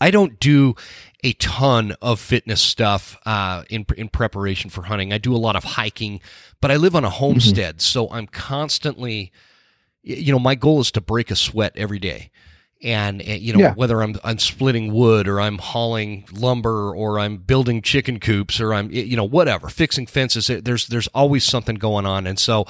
[0.00, 0.76] I don't do
[1.24, 5.12] a ton of fitness stuff uh, in in preparation for hunting.
[5.12, 6.20] I do a lot of hiking,
[6.60, 9.32] but I live on a homestead, so I'm constantly,
[10.02, 12.30] you know, my goal is to break a sweat every day,
[12.82, 13.74] and uh, you know Yeah.
[13.74, 18.72] whether I'm I'm splitting wood or I'm hauling lumber or I'm building chicken coops or
[18.74, 20.46] I'm you know whatever fixing fences.
[20.46, 22.66] There's there's always something going on, and so.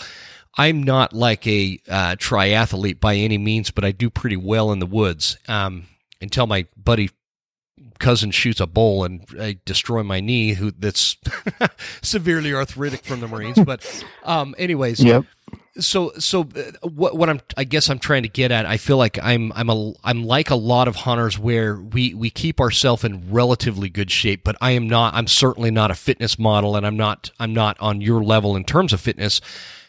[0.56, 4.80] I'm not like a uh, triathlete by any means, but I do pretty well in
[4.80, 5.36] the woods.
[5.46, 5.86] Um,
[6.20, 7.10] until my buddy
[7.98, 11.16] cousin shoots a bull and I destroy my knee, who that's
[12.02, 13.58] severely arthritic from the Marines.
[13.58, 15.24] But, um, anyways, Yep.
[15.78, 18.96] so so uh, what what I'm I guess I'm trying to get at I feel
[18.96, 23.04] like I'm I'm a I'm like a lot of hunters where we we keep ourselves
[23.04, 26.84] in relatively good shape but I am not I'm certainly not a fitness model and
[26.86, 29.40] I'm not I'm not on your level in terms of fitness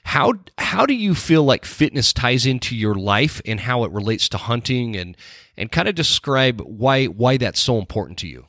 [0.04, 4.30] how how do you feel like fitness ties into your life and how it relates
[4.30, 5.18] to hunting and
[5.60, 8.48] and kind of describe why why that's so important to you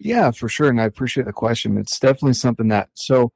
[0.00, 0.70] Yeah, for sure.
[0.70, 1.76] And I appreciate the question.
[1.76, 3.32] It's definitely something that, so,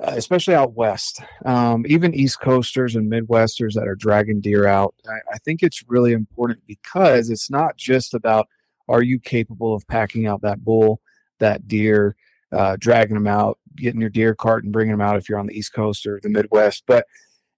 [0.00, 4.94] uh, especially out west, um, even East Coasters and Midwesters that are dragging deer out,
[5.08, 8.48] I, I think it's really important because it's not just about
[8.86, 11.00] are you capable of packing out that bull,
[11.38, 12.16] that deer,
[12.52, 15.46] uh, dragging them out, getting your deer cart and bringing them out if you're on
[15.46, 17.06] the East Coast or the Midwest, but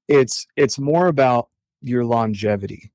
[0.06, 1.48] it's it's more about
[1.82, 2.92] your longevity.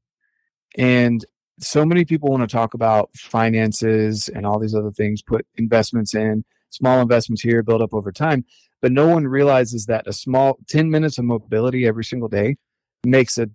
[0.78, 1.26] And
[1.60, 6.14] so many people want to talk about finances and all these other things, put investments
[6.14, 8.46] in, small investments here, build up over time.
[8.82, 12.58] But no one realizes that a small 10 minutes of mobility every single day
[13.06, 13.50] makes a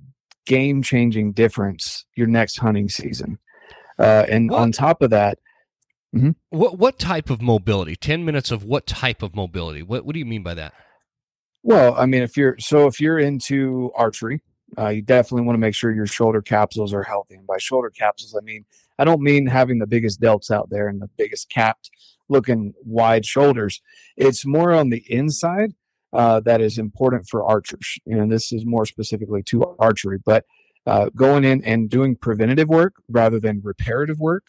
[0.47, 3.39] game changing difference your next hunting season.
[3.99, 4.61] Uh, and What?
[4.61, 5.39] on top of that,
[6.49, 10.19] what what type of mobility 10 minutes of what type of mobility what what do
[10.19, 10.75] you mean by that
[11.63, 14.41] Well, I mean, if you're so if you're into archery,
[14.79, 17.35] uh, you definitely want to make sure your shoulder capsules are healthy.
[17.35, 18.65] And by shoulder capsules, I mean
[18.99, 21.91] I don't mean having the biggest delts out there and the biggest capped
[22.29, 23.81] looking wide shoulders.
[24.17, 25.75] It's more on the inside
[26.13, 27.99] uh, that is important for archers.
[28.07, 30.45] And this is more specifically to archery, but
[30.87, 34.45] uh, going in and doing preventative work rather than reparative work.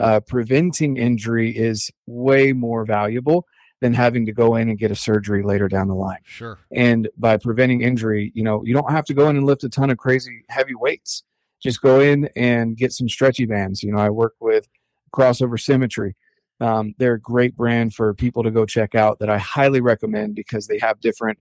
[0.00, 3.46] Uh, preventing injury is way more valuable
[3.80, 6.20] than having to go in and get a surgery later down the line.
[6.24, 9.64] sure And by preventing injury, you know, you don't have to go in and lift
[9.64, 11.22] a ton of crazy heavy weights.
[11.62, 13.82] Just go in and get some stretchy bands.
[13.82, 14.68] You know, I work with
[15.14, 16.16] Crossover Symmetry.
[16.60, 20.34] Um, they're a great brand for people to go check out that I highly recommend
[20.34, 21.38] because they have different.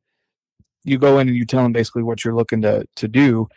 [0.83, 3.47] You go in and you tell them basically what you're looking to to do,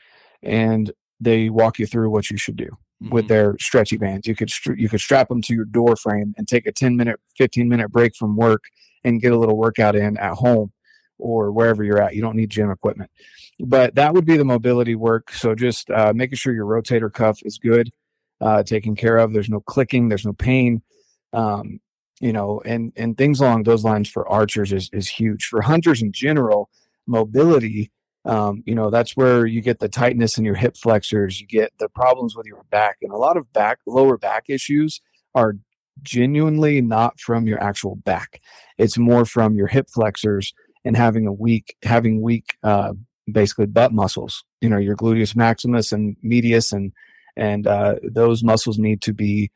[0.42, 3.28] and they walk you through what you should do with Mhm.
[3.28, 4.26] their stretchy bands.
[4.26, 7.20] You could you could strap them to your door frame and take a 10 minute,
[7.36, 8.64] 15 minute break from work
[9.04, 10.72] and get a little workout in at home
[11.18, 12.14] or wherever you're at.
[12.14, 13.10] You don't need gym equipment.
[13.60, 15.30] But that would be the mobility work.
[15.32, 17.90] So just uh, making sure your rotator cuff is good,
[18.40, 19.32] uh, taken care of.
[19.32, 20.82] There's no clicking, there's no pain.
[21.32, 21.80] Um,
[22.20, 25.44] you know, and and things along those lines for archers is is huge.
[25.46, 26.70] For hunters in general,
[27.06, 27.90] mobility
[28.26, 31.72] um, you know that's where you get the tightness in your hip flexors you get
[31.78, 35.00] the problems with your back and a lot of back lower back issues
[35.34, 35.54] are
[36.02, 38.40] genuinely not from your actual back.
[38.78, 40.52] It's more from your hip flexors
[40.84, 42.92] and having a weak having weak uh,
[43.30, 44.44] basically butt muscles.
[44.60, 46.92] You know your gluteus maximus and medius and
[47.36, 49.50] and uh, those muscles need to be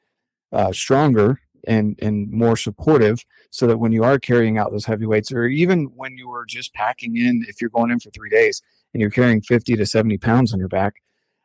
[0.52, 5.06] uh, stronger and and more supportive so that when you are carrying out those heavy
[5.06, 8.30] weights or even when you are just packing in if you're going in for three
[8.30, 10.94] days and you're carrying 50 to 70 pounds on your back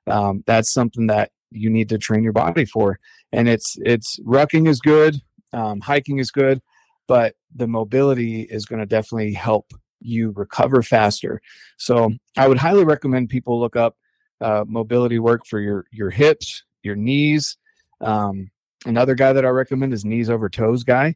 [0.08, 3.00] um, that's something that you need to train your body for.
[3.32, 5.22] And it's it's rucking is good
[5.54, 6.62] um, hiking is good
[7.08, 11.42] but the mobility is going to definitely help you recover faster.
[11.78, 13.98] So i would highly recommend people look up
[14.42, 17.58] uh, mobility work for your your hips your knees
[18.02, 18.52] um,
[18.86, 21.16] another guy that i recommend is knees over toes guy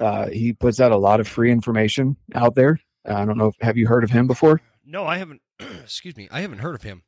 [0.00, 2.80] uh, he puts out a lot of free information out there.
[3.08, 4.60] Uh, I don't know if have you heard of him before?
[4.84, 5.40] no i haven't
[5.82, 7.02] excuse me i haven't heard of him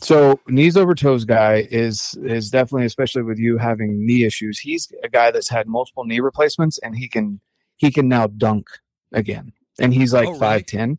[0.00, 4.58] So knees over toes guy is is definitely, especially with you having knee issues.
[4.58, 7.40] He's a guy that's had multiple knee replacements, and he can
[7.76, 8.68] he can now dunk
[9.12, 10.38] again, and he's like Oh, really?
[10.40, 10.98] five ten.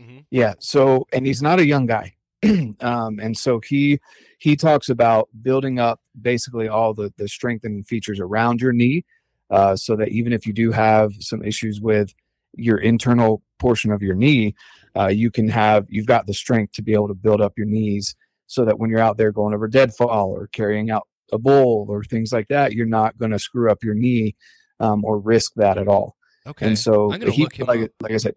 [0.00, 0.24] Mhm.
[0.30, 0.54] Yeah.
[0.60, 2.14] So, and he's not a young guy.
[2.80, 4.00] um, and so he
[4.38, 9.04] he talks about building up basically all the the strengthening features around your knee,
[9.50, 12.14] uh, so that even if you do have some issues with
[12.54, 14.54] your internal portion of your knee,
[14.96, 17.66] uh, you can have you've got the strength to be able to build up your
[17.66, 21.86] knees so that when you're out there going over deadfall or carrying out a bull
[21.88, 24.34] or things like that, you're not going to screw up your knee
[24.80, 26.16] um, or risk that at all.
[26.46, 26.66] Okay.
[26.66, 28.34] And so he, like, like I said,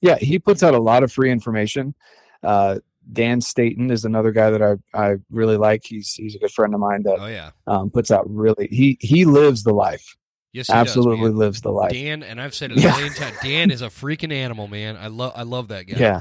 [0.00, 1.94] yeah, he puts out a lot of free information.
[2.42, 2.78] Uh,
[3.12, 5.82] Dan Staton is another guy that I, I really like.
[5.84, 7.50] He's he's a good friend of mine that Oh yeah.
[7.66, 10.16] um, puts out really he he lives the life.
[10.52, 11.36] Yes, he does, Absolutely man.
[11.36, 11.92] lives the life.
[11.92, 12.92] Dan, and I've said it a Yeah.
[12.96, 13.36] million times.
[13.42, 14.96] Dan is a freaking animal, man.
[14.96, 15.98] I love I love that guy.
[15.98, 16.20] yeah.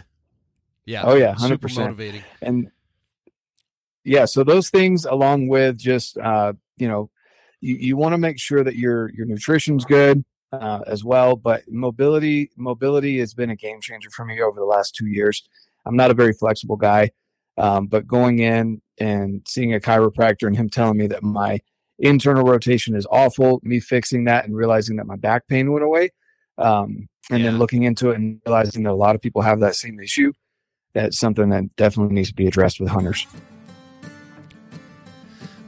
[0.85, 1.03] Yeah.
[1.03, 1.77] Oh, yeah, Super 100%.
[1.79, 2.23] motivating.
[2.41, 2.71] and
[4.05, 7.09] yeah so those things along with just uh you know
[7.59, 10.23] you, you want to make sure that your your nutrition's good
[10.53, 14.65] uh, as well but mobility mobility has been a game changer for me over the
[14.65, 15.43] last two years
[15.87, 17.09] i'm not a very flexible guy
[17.57, 21.59] um, but going in and seeing a chiropractor and him telling me that my
[21.99, 26.09] internal rotation is awful me fixing that and realizing that my back pain went away
[26.59, 27.49] um, and Yeah.
[27.51, 30.31] then looking into it and realizing that a lot of people have that same issue
[30.93, 33.25] that's something that definitely needs to be addressed with hunters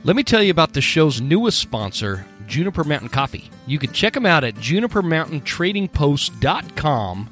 [0.04, 3.50] Let me tell you about the show's newest sponsor, Juniper Mountain Coffee.
[3.68, 7.30] You can check them out at junipermountaintradingpost.com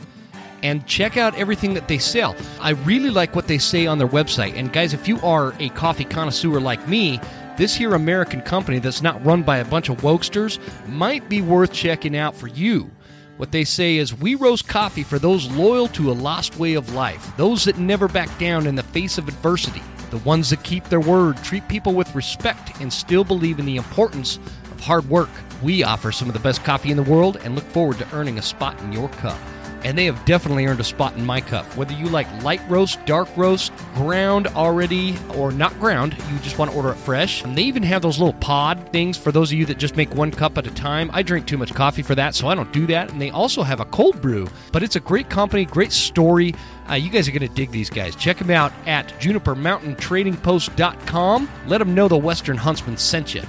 [0.64, 2.36] and check out everything that they sell.
[2.60, 4.54] I really like what they say on their website.
[4.56, 7.20] And guys, if you are a coffee connoisseur like me,
[7.58, 11.74] this here American company that's not run by a bunch of wokesters might be worth
[11.74, 12.92] checking out for you.
[13.38, 16.94] What they say is, we roast coffee for those loyal to a lost way of
[16.94, 20.84] life, those that never back down in the face of adversity, the ones that keep
[20.86, 24.38] their word, treat people with respect, and still believe in the importance
[24.72, 25.30] of hard work.
[25.62, 28.40] We offer some of the best coffee in the world and look forward to earning
[28.40, 29.40] a spot in your cup.
[29.84, 31.66] And they have definitely earned a spot in my cup.
[31.78, 36.72] Whether you like light roast, dark roast, ground already, or not ground, you just want
[36.72, 37.44] to order it fresh.
[37.44, 40.14] And they even have those little pod things for those of you that just make
[40.14, 41.10] one cup at a time.
[41.14, 43.12] I drink too much coffee for that, so I don't do that.
[43.12, 46.56] And they also have a cold brew, but it's a great company, great story.
[46.90, 48.16] Uh, you guys are going to dig these guys.
[48.16, 51.50] Check them out at junipermountaintradingpost.com.
[51.68, 53.44] Let them know the Western Huntsman sent you.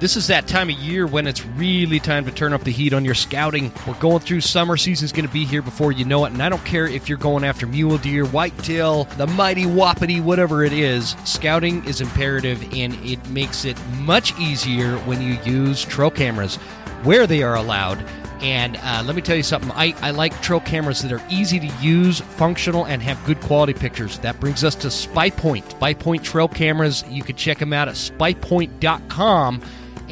[0.00, 2.92] This is that time of year when it's really time to turn up the heat
[2.92, 3.72] on your scouting.
[3.86, 6.48] We're going through summer season's going to be here before you know it, and I
[6.48, 11.16] don't care if you're going after mule deer, whitetail, the mighty wapiti, whatever it is.
[11.24, 16.56] Scouting is imperative, and it makes it much easier when you use trail cameras
[17.04, 18.04] where they are allowed.
[18.40, 19.70] And uh, let me tell you something.
[19.70, 23.72] I, I like trail cameras that are easy to use, functional, and have good quality
[23.72, 24.18] pictures.
[24.18, 25.70] That brings us to Spypoint.
[25.70, 27.04] Spy Point trail cameras.
[27.08, 29.62] You can check them out at spypoint.com.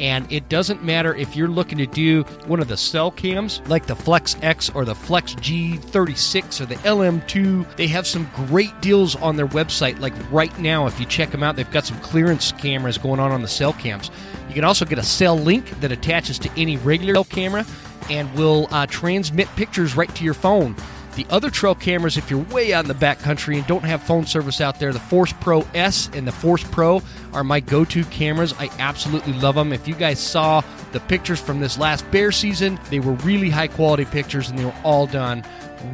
[0.03, 3.85] And it doesn't matter if you're looking to do one of the cell cams like
[3.85, 7.77] the Flex X or the Flex G36 or the LM2.
[7.77, 10.01] They have some great deals on their website.
[10.01, 13.31] Like right now, if you check them out, they've got some clearance cameras going on
[13.31, 14.11] on the cell cams.
[14.49, 17.65] You can also get a cell link that attaches to any regular cell camera
[18.09, 20.75] and will uh, transmit pictures right to your phone.
[21.15, 24.25] The other trail cameras, if you're way out in the backcountry and don't have phone
[24.25, 28.03] service out there, the Force Pro S and the Force Pro are my go to
[28.05, 28.53] cameras.
[28.57, 29.73] I absolutely love them.
[29.73, 33.67] If you guys saw the pictures from this last bear season, they were really high
[33.67, 35.43] quality pictures and they were all done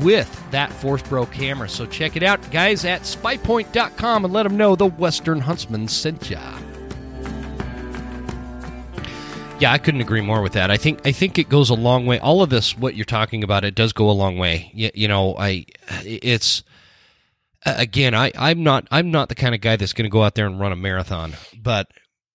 [0.01, 1.67] with that Force Pro camera.
[1.67, 6.29] So check it out, guys, at spypoint.com and let them know the Western Huntsman sent
[6.29, 6.39] ya.
[9.59, 10.71] Yeah, I couldn't agree more with that.
[10.71, 12.17] I think I think it goes a long way.
[12.17, 14.71] All of this, what you're talking about, it does go a long way.
[14.73, 15.65] You, you know, I
[16.05, 16.63] it's
[17.65, 20.35] again, I I'm not I'm not the kind of guy that's going to go out
[20.35, 21.91] there and run a marathon, but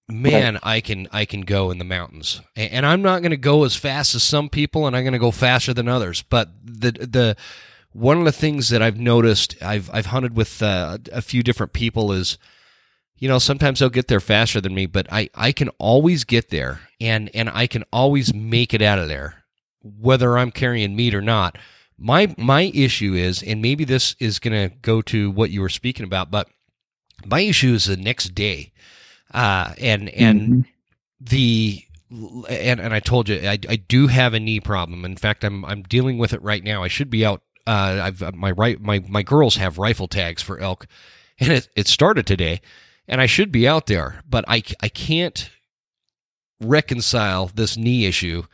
[0.07, 3.65] man, I can I can go in the mountains, and, I'm not going to go
[3.65, 6.23] as fast as some people, and I'm going to go faster than others.
[6.23, 7.37] But the the
[7.93, 11.73] one of the things that I've noticed, I've I've hunted with uh, a few different
[11.73, 12.37] people is
[13.19, 16.51] you know sometimes they'll get there faster than me but i i can always get
[16.51, 19.45] there and and i can always make it out of there
[19.83, 21.57] whether i'm carrying meat or not
[21.99, 25.69] my my issue is and maybe this is going to go to what you were
[25.69, 26.49] speaking about but
[27.27, 28.73] my issue is the next day
[29.33, 30.65] uh and and Mhm.
[31.21, 35.05] the and, and I told you I, I do have a knee problem.
[35.05, 36.85] In fact, I'm I'm dealing with it right now.
[36.85, 37.43] I should be out.
[37.67, 40.87] Uh, I've my right my my girls have rifle tags for elk,
[41.41, 42.61] and it it started today,
[43.09, 45.51] and I should be out there, but I I can't
[46.61, 48.45] reconcile this knee issue.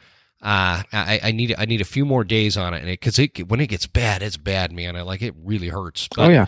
[0.43, 3.49] Uh, I, I need I need a few more days on it, and because it,
[3.49, 4.97] when it gets bad, it's bad, man.
[4.97, 6.09] I like it really hurts.
[6.09, 6.47] But, oh yeah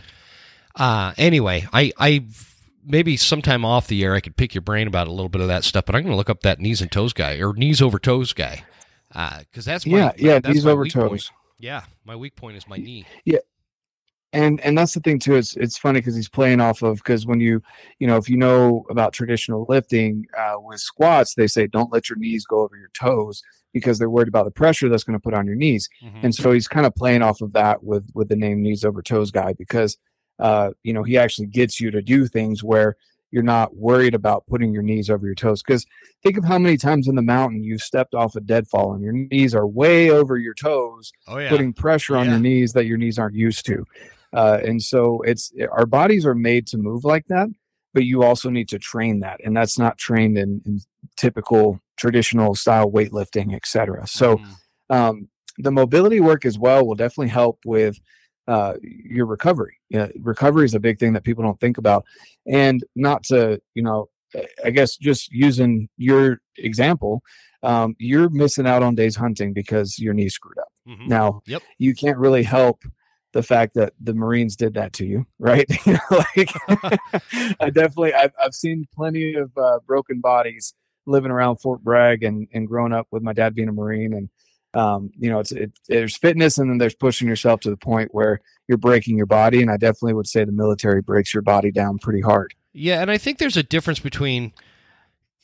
[0.77, 2.25] uh, anyway, I, I
[2.85, 5.49] maybe sometime off the air I could pick your brain about a little bit of
[5.49, 7.83] that stuff, but I'm going to look up that knees and toes guy or knees
[7.83, 8.65] over toes guy,
[9.11, 11.11] because that's my, yeah yeah that's knees over weak point.
[11.11, 13.07] toes Yeah, my weak point is my knee.
[14.33, 17.27] And and that's the thing too it's it's funny because he's playing off of because
[17.27, 17.63] when you
[17.99, 22.09] you know if you know about traditional lifting uh, with squats they say don't let
[22.09, 25.23] your knees go over your toes because they're worried about the pressure that's going to
[25.23, 25.89] put on your knees.
[26.05, 26.25] Mhm.
[26.25, 29.01] And so he's kind of playing off of that with with the name knees over
[29.03, 29.97] toes guy because
[30.39, 32.97] uh, you know he actually gets you to do things where
[33.31, 35.63] you're not worried about putting your knees over your toes.
[35.63, 35.87] Because
[36.23, 39.15] think of how many times in the mountain you stepped off a deadfall and your
[39.15, 41.49] knees are way over your toes, oh yeah.
[41.49, 42.33] putting pressure on Yeah.
[42.33, 43.87] your knees that your knees aren't used to.
[44.33, 47.49] Uh, and so it's our bodies are made to move like that,
[47.95, 50.81] but you also need to train that, and that's not trained in, in
[51.17, 54.07] typical traditional style weightlifting, et cetera.
[54.07, 54.55] So Mhm.
[54.91, 55.29] um,
[55.59, 57.99] the mobility work as well will definitely help with
[58.49, 59.77] uh, your recovery.
[59.91, 62.05] Yeah, recovery is a big thing that people don't think about,
[62.47, 67.23] and not to you know, I- I guess just using your example,
[67.63, 70.73] um, you're missing out on days hunting because your knee screwed up.
[70.89, 71.07] Mhm.
[71.07, 71.63] Now, Yep.
[71.79, 72.83] you can't really help
[73.33, 75.67] the fact that the Marines did that to you, right?
[75.87, 76.51] You know, like,
[77.61, 80.75] I definitely, I've, I've seen plenty of uh, broken bodies
[81.07, 84.13] living around Fort Bragg and, and growing up with my dad being a Marine.
[84.13, 84.29] And,
[84.75, 88.15] um, you know, it's, it, there's fitness and then there's pushing yourself to the point
[88.15, 89.61] where you're breaking your body.
[89.61, 92.55] And I definitely would say the military breaks your body down pretty hard.
[92.73, 94.53] Yeah, and I think there's a difference between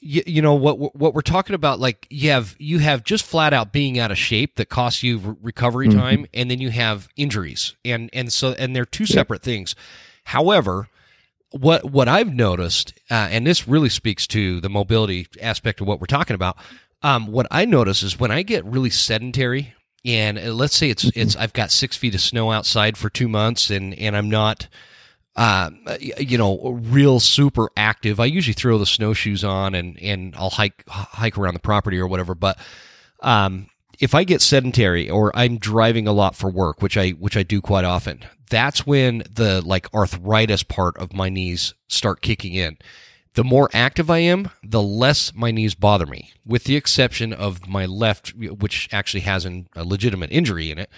[0.01, 3.53] you, you know what what we're talking about like you have you have just flat
[3.53, 5.95] out being out of shape that costs you re- recovery Mhm.
[5.95, 9.75] time and then you have injuries and and so and they're two separate things.
[10.25, 10.89] However,
[11.51, 16.01] what what I've noticed uh, and this really speaks to the mobility aspect of what
[16.01, 16.57] we're talking about
[17.03, 19.75] um, what I notice is when I get really sedentary
[20.05, 23.29] and uh, let's say it's it's I've got six feet of snow outside for two
[23.29, 24.69] months and and I'm not
[25.39, 25.71] uh,
[26.01, 28.19] you know, real super active.
[28.19, 32.09] I usually throw the snowshoes on and and I'll hike hike around the property or
[32.09, 32.35] whatever.
[32.35, 32.59] But
[33.23, 33.69] um,
[34.01, 37.45] if I get sedentary or I'm driving a lot for work, which I which I
[37.45, 42.77] do quite often, that's when the like arthritis part of my knees start kicking in.
[43.35, 47.69] The more active I am, the less my knees bother me, with the exception of
[47.69, 50.91] my left, which actually has an, a legitimate injury in it.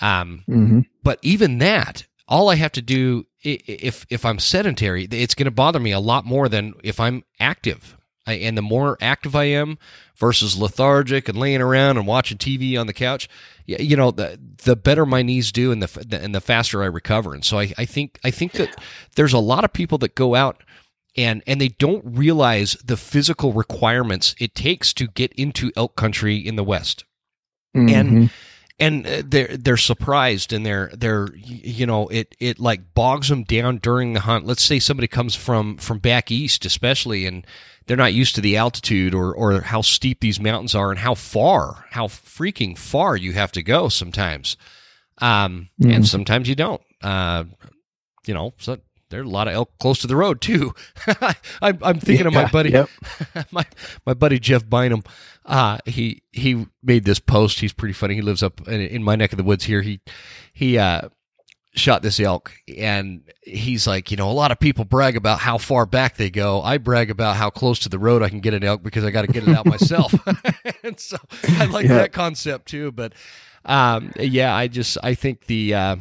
[0.00, 0.80] Um, Mm-hmm.
[1.02, 5.50] but even that, all I have to do if if I'm sedentary, it's going to
[5.50, 7.96] bother me a lot more than if I'm active.
[8.26, 9.76] I, and the more active I am
[10.16, 13.28] versus lethargic and laying around and watching TV on the couch,
[13.66, 16.86] you know, the the better my knees do and the the- and the faster I
[16.86, 17.34] recover.
[17.34, 18.80] And so I, I think I think that
[19.16, 20.62] there's a lot of people that go out
[21.16, 26.36] and and they don't realize the physical requirements it takes to get into elk country
[26.36, 27.04] in the West
[27.74, 28.26] And mm-hmm.
[28.78, 33.44] And uh, they're they're surprised and they're they're you know it it like bogs them
[33.44, 34.46] down during the hunt.
[34.46, 37.46] Let's say somebody comes from from back east especially and
[37.86, 41.14] they're not used to the altitude or or how steep these mountains are and how
[41.14, 44.56] far how freaking far you have to go sometimes.
[45.18, 46.06] Um and Mhm.
[46.06, 46.82] sometimes you don't.
[47.02, 47.44] Uh
[48.26, 48.78] you know so
[49.10, 50.74] there's a lot of elk close to the road too.
[51.62, 52.88] I'm, I'm thinking of my buddy Yep.
[53.52, 53.64] my
[54.04, 55.04] my buddy Jeff Bynum,
[55.44, 57.60] uh, he he made this post.
[57.60, 58.14] He's pretty funny.
[58.14, 59.82] He lives up in, in my neck of the woods here.
[59.82, 60.00] He
[60.52, 61.08] he uh,
[61.74, 65.58] shot this elk, and he's like, you know, a lot of people brag about how
[65.58, 66.62] far back they go.
[66.62, 69.10] I brag about how close to the road I can get an elk because I
[69.10, 70.14] got to get it out myself.
[70.82, 71.16] and so
[71.58, 71.96] I like Yeah.
[71.98, 72.92] that concept too.
[72.92, 73.12] But
[73.64, 75.96] um, yeah, I just I think the uh,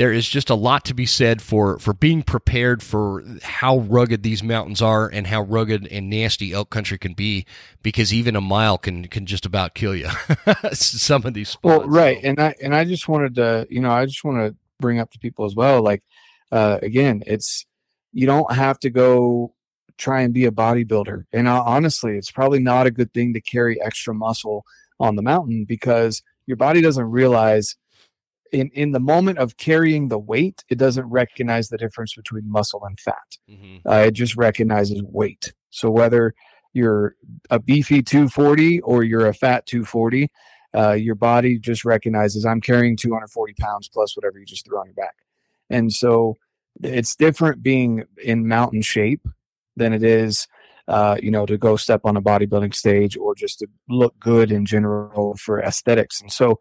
[0.00, 4.22] there is just a lot to be said for for being prepared for how rugged
[4.22, 7.44] these mountains are and how rugged and nasty elk country can be
[7.82, 10.08] because even a mile can can just about kill you
[10.72, 13.80] some of these spots Well, right, so- and I and I just wanted to, you
[13.82, 15.82] know, I just want to bring up to people as well.
[15.82, 16.02] Like,
[16.50, 17.66] uh, again, it's
[18.14, 19.52] you don't have to go
[19.98, 21.24] try and be a bodybuilder.
[21.34, 24.64] And uh, honestly, it's probably not a good thing to carry extra muscle
[24.98, 27.76] on the mountain because your body doesn't realize
[28.52, 32.82] in in the moment of carrying the weight, it doesn't recognize the difference between muscle
[32.84, 33.38] and fat.
[33.48, 33.80] Mhm.
[33.88, 35.52] Uh, it just recognizes weight.
[35.70, 36.34] So whether
[36.72, 37.16] you're
[37.50, 40.30] a beefy 240 or you're a fat 240,
[40.74, 44.86] uh, your body just recognizes I'm carrying 240 pounds plus whatever you just threw on
[44.86, 45.16] your back.
[45.68, 46.36] And so
[46.82, 49.26] it's different being in mountain shape
[49.76, 50.46] than it is,
[50.88, 54.52] uh, you know, to go step on a bodybuilding stage or just to look good
[54.52, 56.20] in general for aesthetics.
[56.20, 56.58] And so,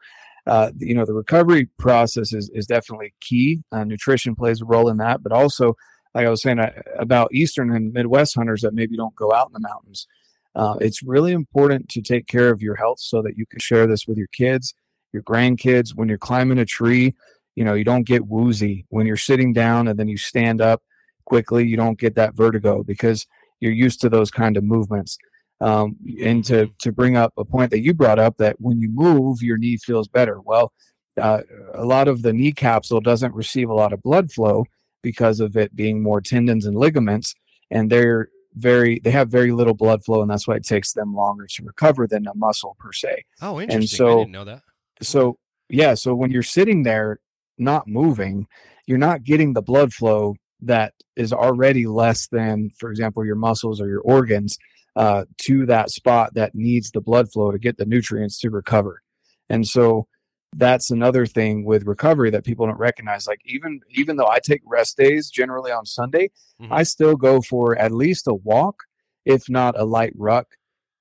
[0.47, 3.63] uh, you know, the recovery process is, is definitely key.
[3.71, 5.75] Uh, nutrition plays a role in that, but also,
[6.15, 9.47] like I was saying uh, about Eastern and Midwest hunters that maybe don't go out
[9.47, 10.07] in the mountains.
[10.55, 13.85] Uh, it's really important to take care of your health so that you can share
[13.85, 14.73] this with your kids,
[15.13, 15.95] your grandkids.
[15.95, 17.13] When you're climbing a tree,
[17.55, 18.85] you know, you don't get woozy.
[18.89, 20.81] When you're sitting down and then you stand up
[21.25, 23.27] quickly, you don't get that vertigo because
[23.59, 25.17] you're used to those kind of movements.
[25.61, 28.89] Um, and to, to bring up a point that you brought up that when you
[28.89, 30.39] move, your knee feels better.
[30.39, 30.71] Well,
[31.19, 31.41] uh,
[31.73, 34.65] a lot of the knee capsule doesn't receive a lot of blood flow
[35.01, 37.35] because of it being more tendons and ligaments,
[37.71, 41.13] and they're very they have very little blood flow, and that's why it takes them
[41.13, 43.25] longer to recover than a muscle per se.
[43.41, 43.81] Oh, interesting.
[43.81, 44.61] And so, I didn't know that.
[45.01, 45.37] So
[45.69, 47.19] yeah, so when you're sitting there
[47.57, 48.47] not moving,
[48.85, 53.79] you're not getting the blood flow that is already less than, for example, your muscles
[53.79, 54.57] or your organs
[54.95, 59.01] uh, to that spot that needs the blood flow to get the nutrients to recover.
[59.49, 60.07] And so
[60.55, 63.27] that's another thing with recovery that people don't recognize.
[63.27, 66.31] Like even even though I take rest days generally on Sunday,
[66.61, 66.67] Mhm.
[66.71, 68.83] I still go for at least a walk,
[69.25, 70.47] if not a light ruck,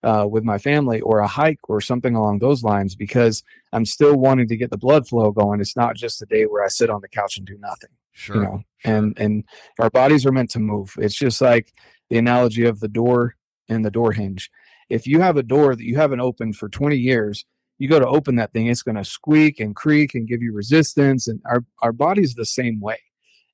[0.03, 4.17] uh, with my family or a hike or something along those lines because I'm still
[4.17, 5.61] wanting to get the blood flow going.
[5.61, 8.37] It's not just a day where I sit on the couch and do nothing Sure.
[8.37, 9.45] you know and and
[9.81, 11.73] our bodies are meant to move it's just like
[12.11, 13.35] the analogy of the door
[13.69, 14.51] and the door hinge
[14.89, 17.45] if you have a door that you haven't opened for 20 years
[17.79, 20.53] you go to open that thing it's going to squeak and creak and give you
[20.53, 22.99] resistance and our our body's the same way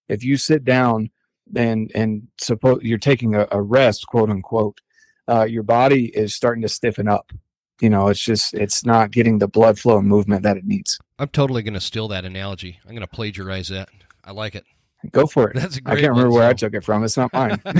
[0.08, 1.10] if you sit down
[1.56, 4.80] and and suppose you're taking a, a rest quote unquote
[5.26, 7.32] uh, your body is starting to stiffen up
[7.80, 10.98] you know it's just it's not getting the blood flow and movement that it needs
[11.18, 12.80] I'm totally going to steal that analogy.
[12.84, 13.88] I'm going to plagiarize that.
[14.24, 14.64] I like it.
[15.12, 16.84] Go for it That's a i great I can't remember one, where i took it
[16.84, 17.60] from it's not mine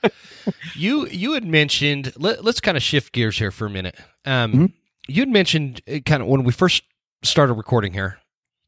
[0.74, 3.96] You you had mentioned let, let's kind of shift gears here for a minute.
[4.24, 4.72] Um, Mhm.
[5.08, 6.82] You had mentioned kind of when we first
[7.22, 8.18] started recording here,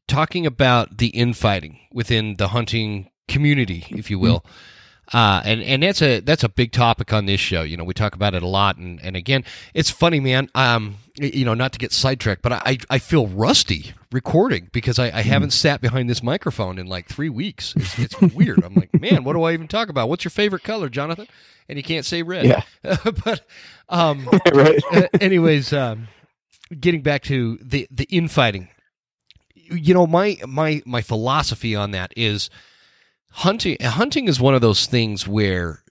[0.07, 4.45] talking about the infighting within the hunting community, if you will.
[5.13, 7.61] Uh, and and that's a that's a big topic on this show.
[7.61, 8.77] You know, we talk about it a lot.
[8.77, 9.43] And, and again,
[9.75, 10.49] it's funny, man.
[10.55, 15.05] Um, you know, not to get sidetracked, but I I feel rusty recording because I,
[15.05, 17.75] I haven't sat behind this microphone in like three weeks.
[17.75, 18.63] It's, it's weird.
[18.63, 20.09] I'm like, man, what do I even talk about?
[20.09, 21.27] What's your favorite color, Johnathan?
[21.69, 22.45] And you can't say red.
[22.45, 22.63] Yeah.
[23.23, 23.45] but
[23.89, 24.81] um, right
[25.21, 26.07] anyways, um,
[26.79, 28.69] getting back to the the infighting,
[29.53, 32.49] you know, my my my philosophy on that is
[33.33, 33.77] hunting.
[33.81, 35.83] Hunting is one of those things where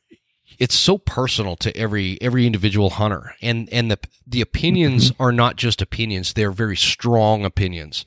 [0.58, 5.22] it's so personal to every every individual hunter, and and the the opinions mm-hmm.
[5.22, 8.04] are not just opinions; they're very strong opinions.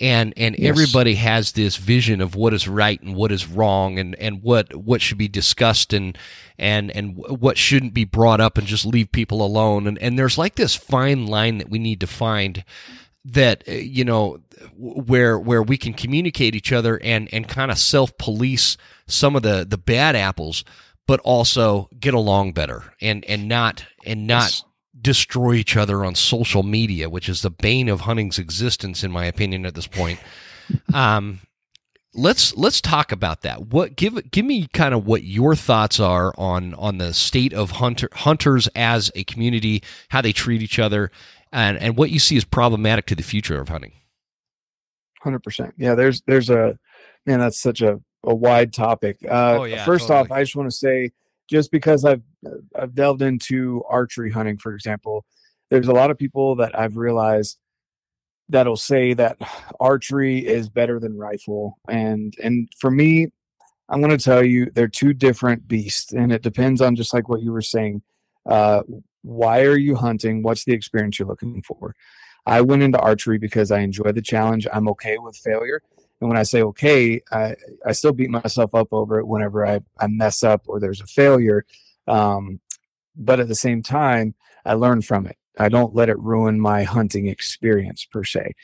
[0.00, 0.68] And and Yes.
[0.68, 4.74] everybody has this vision of what is right and what is wrong, and, and what
[4.74, 6.18] what should be discussed and
[6.58, 9.86] and and what shouldn't be brought up and just leave people alone.
[9.86, 12.64] And and there's like this fine line that we need to find
[13.24, 14.38] that uh, you know
[14.76, 19.42] where where we can communicate each other and and kind of self police some of
[19.42, 20.64] the the bad apples
[21.06, 24.64] but also get along better and and not and not Yes.
[25.00, 29.24] destroy each other on social media which is the bane of hunting's existence in my
[29.24, 30.18] opinion at this point
[30.94, 31.40] um
[32.16, 36.32] let's let's talk about that what give give me kind of what your thoughts are
[36.38, 41.10] on on the state of hunter hunters as a community how they treat each other
[41.54, 43.92] and and what you see as problematic to the future of hunting
[45.22, 45.72] Hundred percent.
[45.78, 46.78] Yeah, there's there's a
[47.24, 47.40] man.
[47.40, 49.16] That's such a, a wide topic.
[49.24, 50.30] Uh, Oh, yeah, first off.
[50.30, 51.12] I just want to say,
[51.48, 52.20] just because I've
[52.78, 55.24] I've delved into archery hunting, for example,
[55.70, 57.56] there's a lot of people that I've realized
[58.50, 59.38] that'll say that
[59.80, 63.28] archery is better than rifle, and and for me,
[63.88, 67.30] I'm going to tell you they're two different beasts, and it depends on just like
[67.30, 68.02] what you were saying.
[68.44, 68.82] Uh,
[69.24, 70.42] why are you hunting?
[70.42, 71.94] What's the experience you're looking for?
[72.46, 74.66] I went into archery because I enjoy the challenge.
[74.70, 75.82] I'm okay with failure.
[76.20, 77.56] And when I say okay, I,
[77.86, 81.06] I still beat myself up over it whenever I, I mess up or there's a
[81.06, 81.64] failure.
[82.06, 82.60] Um,
[83.16, 84.34] but at the same time,
[84.66, 85.36] I learn from it.
[85.58, 88.54] I don't let it ruin my hunting experience per se.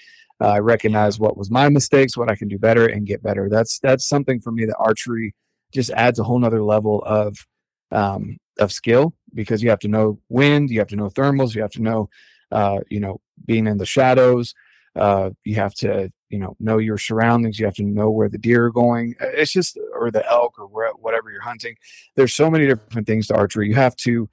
[0.43, 3.49] Uh, I recognize what was my mistakes, what I can do better, and get better.
[3.49, 5.35] That's that's something for me that archery
[5.73, 7.47] just adds a whole nother level of
[7.93, 11.63] um, of skill because you have to know wind, you have to know thermals, you
[11.63, 12.09] have to know
[12.53, 14.55] uh, you know being in the shadows.
[14.97, 17.61] Uh, you have to, you know, know your surroundings.
[17.61, 19.15] You have to know where the deer are going.
[19.21, 21.77] Uh, It's just, or the elk, or where, whatever you're hunting.
[22.17, 23.69] There's so many different things to archery.
[23.69, 24.29] You have to,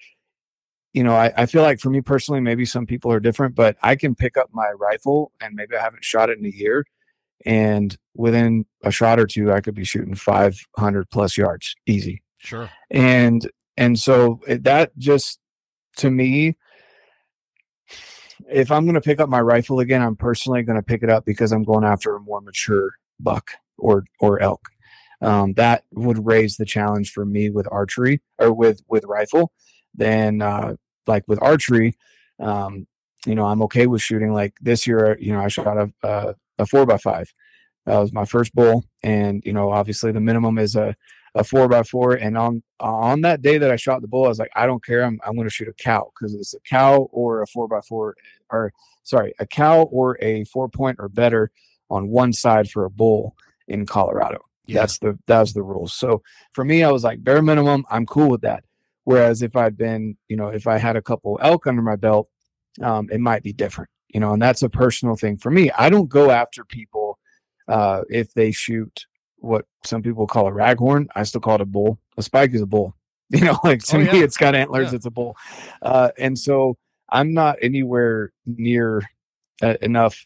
[0.94, 3.78] you know, I, I feel like for me personally, maybe some people are different, but
[3.84, 6.86] I can pick up my rifle and maybe I haven't shot it in a year,
[7.46, 12.70] and within a shot or two, I could be shooting 500 plus yards easy sure
[12.92, 15.40] and and so that just
[15.96, 16.56] to me
[18.50, 21.10] if i'm going to pick up my rifle again i'm personally going to pick it
[21.10, 24.70] up because i'm going after a more mature buck or or elk.
[25.22, 29.52] Um, that would raise the challenge for me with archery or with with rifle.
[29.96, 30.76] Then uh,
[31.08, 31.96] like with archery
[32.40, 32.86] um,
[33.26, 36.36] you know i'm okay with shooting like this year you know i shot a a,
[36.60, 37.34] a four by five.
[37.86, 40.96] That was my first bull and you know obviously the minimum is a
[41.36, 42.14] a four by four.
[42.14, 44.84] And on on that day that I shot the bull, I was like, I don't
[44.84, 45.04] care.
[45.04, 47.82] I'm I'm going to shoot a cow because it's a cow or a four by
[47.82, 48.16] four,
[48.50, 48.74] or
[49.04, 51.52] sorry, a cow or a four point or better
[51.90, 53.36] on one side for a bull
[53.68, 54.40] in Colorado.
[54.66, 54.82] Yeah.
[54.82, 55.94] That's the that's the rules.
[55.94, 56.22] So
[56.52, 57.86] for me, I was like bare minimum.
[57.90, 58.64] I'm cool with that.
[59.06, 62.28] Whereas if I'd been, you know, if I had a couple elk under my belt,
[62.82, 63.90] um, it might be different.
[64.10, 65.72] You know, and that's a personal thing for me.
[65.72, 67.18] I don't go after people
[67.68, 69.06] uh, if they shoot
[69.40, 71.08] what some people call a raghorn.
[71.16, 72.00] I still call it a bull.
[72.18, 72.96] A spike is a bull.
[73.30, 74.92] You know, like to Oh, me, it's got antlers.
[74.92, 74.96] Yeah.
[74.96, 75.36] It's a bull.
[75.82, 76.78] Uh, and so
[77.10, 79.02] I'm not anywhere near
[79.62, 80.26] uh, enough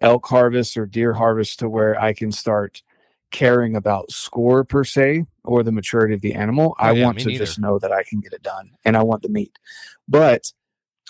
[0.00, 2.82] elk harvest or deer harvest to where I can start
[3.32, 6.76] caring about score per se or the maturity of the animal.
[6.78, 7.46] Oh, I yeah, want to neither.
[7.46, 9.58] just know that I can get it done and I want the meat.
[10.06, 10.52] But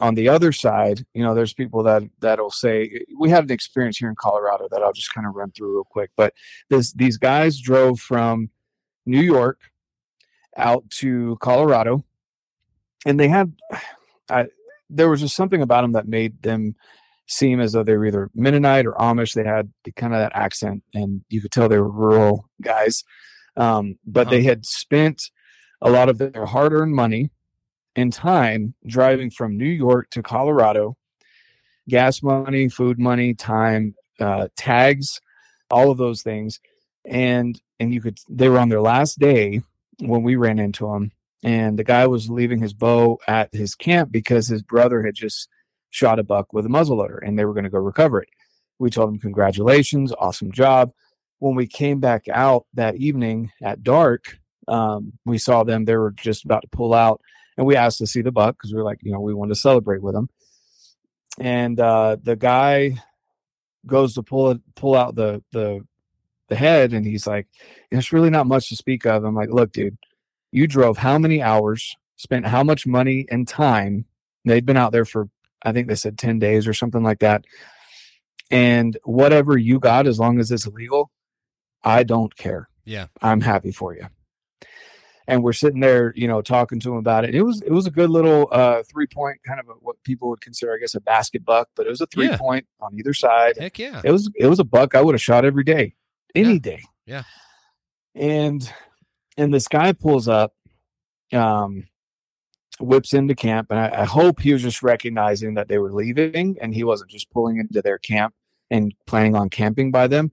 [0.00, 3.98] on the other side, you know, there's people that that'll say we had an experience
[3.98, 6.10] here in Colorado that I'll just kind of run through real quick.
[6.16, 6.34] But
[6.68, 8.50] this these guys drove from
[9.06, 9.60] New York
[10.56, 12.04] out to Colorado,
[13.06, 13.54] and they had,
[14.28, 14.46] I,
[14.90, 16.74] there was just something about them that made them
[17.26, 19.34] seem as though they were either Mennonite or Amish.
[19.34, 23.04] They had the, kind of that accent, and you could tell they were rural guys.
[23.56, 25.22] Um, but they had spent
[25.80, 27.30] a lot of their hard-earned money
[27.96, 30.96] and time driving from New York to Colorado,
[31.88, 35.20] gas money, food money, time, uh, tags,
[35.70, 36.60] all of those things,
[37.04, 39.60] and and you could they were on their last day
[40.00, 44.10] when we ran into them, and the guy was leaving his bow at his camp
[44.10, 45.48] because his brother had just
[45.90, 48.28] shot a buck with a muzzleloader, and they were going to go recover it.
[48.78, 50.92] We told him congratulations, awesome job.
[51.38, 55.84] When we came back out that evening at dark, um, we saw them.
[55.84, 57.20] They were just about to pull out,
[57.56, 59.54] and we asked to see the buck because we were like, you know, we wanted
[59.54, 60.28] to celebrate with him.
[61.38, 62.96] And uh, the guy
[63.86, 65.80] goes to pull it, pull out the the
[66.48, 67.46] the head, and he's like,
[67.90, 69.98] "There's really not much to speak of." I'm like, "Look, dude,
[70.52, 74.04] you drove how many hours, spent how much money and time?
[74.44, 75.28] They'd been out there for,
[75.62, 77.44] I think they said ten days or something like that.
[78.50, 81.10] And whatever you got, as long as it's legal,
[81.82, 82.68] I don't care.
[82.84, 83.06] Yeah.
[83.22, 84.06] I'm happy for you."
[85.26, 87.34] And we're sitting there, you know, talking to him about it.
[87.34, 90.28] It was it was a good little uh, three point, kind of a, what people
[90.28, 92.36] would consider, I guess, a basket buck, but it was a three Yeah.
[92.36, 94.02] point on either side Heck yeah.
[94.04, 95.94] it was it was a buck I would have shot every day,
[96.34, 96.58] any Yeah.
[96.58, 96.82] day.
[97.06, 97.22] Yeah.
[98.14, 98.70] And
[99.36, 100.52] and this guy pulls up,
[101.32, 101.84] um,
[102.78, 106.56] whips into camp, and I, I hope he was just recognizing that they were leaving,
[106.60, 108.34] and he wasn't just pulling into their camp
[108.70, 110.32] and planning on camping by them.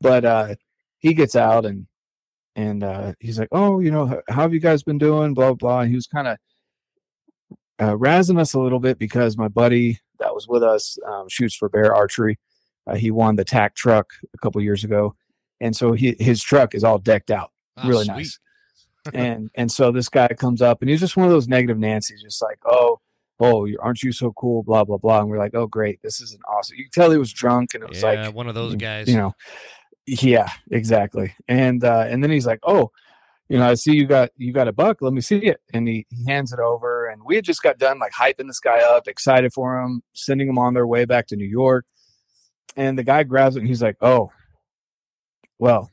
[0.00, 0.54] But uh,
[0.98, 1.86] he gets out and
[2.56, 5.80] and uh, he's like, "Oh, you know, how have you guys been doing?" Blah blah.
[5.80, 6.36] And he was kind of
[7.78, 11.54] uh, razzing us a little bit because my buddy that was with us um, shoots
[11.54, 12.38] for bear archery.
[12.86, 15.14] Uh, he won the TAC truck a couple years ago,
[15.60, 18.14] and so he, his truck is all decked out, Ah, really sweet.
[18.16, 18.38] nice.
[19.14, 22.22] and and so this guy comes up, and he's just one of those negative Nancy's,
[22.22, 23.00] just like, "Oh,
[23.40, 25.20] oh, aren't you so cool?" Blah blah blah.
[25.20, 27.74] And we're like, "Oh, great, this is an awesome." You can tell he was drunk,
[27.74, 29.08] and it was Yeah, like, one of those guys.
[29.08, 29.32] you know,
[30.06, 31.34] yeah, exactly.
[31.48, 32.90] And uh, and then he's like, "Oh,
[33.48, 34.98] you know, I see you got you got a buck.
[35.00, 37.78] Let me see it." And he, he hands it over, and we had just got
[37.78, 41.26] done like hyping this guy up, excited for him, sending him on their way back
[41.28, 41.84] to New York.
[42.76, 44.30] And the guy grabs it, and he's like, "Oh,
[45.58, 45.90] well,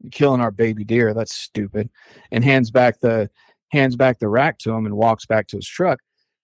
[0.00, 1.14] you're killing our baby deer.
[1.14, 1.90] That's stupid."
[2.30, 3.30] And hands back the
[3.72, 6.00] hands back the rack to him and walks back to his truck.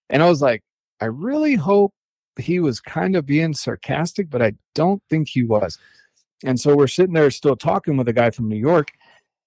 [0.08, 0.62] And I was like,
[1.00, 1.92] I really hope
[2.38, 5.78] he was kind of being sarcastic, but I don't think he was.
[6.44, 8.92] And so we're sitting there still talking with a guy from New York.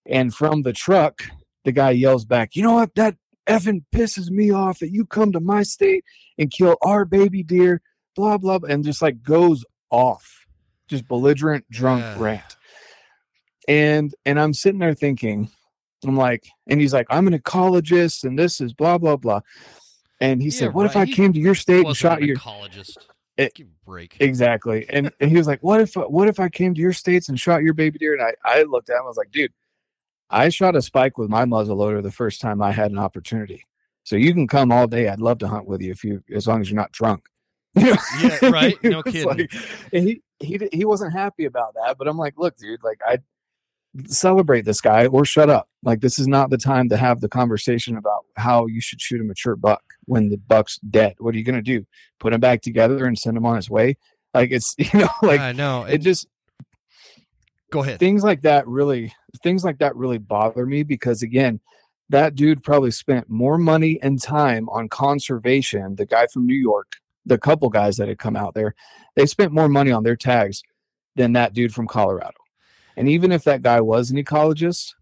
[0.05, 1.21] And from the truck,
[1.65, 2.95] the guy yells back, You know what?
[2.95, 3.15] That
[3.47, 6.03] effing pisses me off that you come to my state
[6.37, 7.81] and kill our baby deer,
[8.15, 10.45] blah, blah, blah, and just like goes off,
[10.87, 12.15] just belligerent, drunk Yeah.
[12.17, 12.55] rant.
[13.67, 15.49] And and I'm sitting there thinking,
[16.05, 19.41] I'm like, and he's like, I'm an ecologist and this is blah, blah, blah.
[20.19, 20.95] And he Yeah, said, What if.
[20.95, 22.97] I He came to your state and shot your ecologist.
[23.39, 24.17] It- Give a break.
[24.19, 24.85] Exactly.
[24.89, 27.39] And, and he was like, What if what if I came to your states and
[27.39, 28.13] shot your baby deer?
[28.13, 29.51] And I, I looked at him, I was like, dude,
[30.29, 33.65] I shot a spike with my muzzle loader the first time I had an opportunity.
[34.03, 35.07] So you can come all day.
[35.07, 37.25] I'd love to hunt with you if you as long as you're not drunk.
[37.75, 37.95] Yeah,
[38.49, 38.77] right.
[38.83, 39.25] No kidding.
[39.27, 39.53] like-
[39.93, 43.19] and he he he wasn't happy about that, but I'm like, look, dude, like I
[44.07, 45.67] celebrate this guy or shut up.
[45.83, 49.21] Like this is not the time to have the conversation about how you should shoot
[49.21, 51.15] a mature buck when the buck's dead.
[51.19, 51.85] What are you gonna do?
[52.19, 53.97] Put him back together and send him on his way?
[54.33, 55.83] Like it's you know, like I know.
[55.85, 56.27] it just
[57.71, 57.99] go ahead.
[57.99, 59.13] things like that really
[59.43, 61.59] things like that really bother me because again
[62.09, 66.93] that dude probably spent more money and time on conservation the guy from new york
[67.25, 68.73] the couple guys that had come out there
[69.15, 70.63] they spent more money on their tags
[71.15, 72.38] than that dude from colorado
[72.99, 74.93] and even if that guy was an ecologist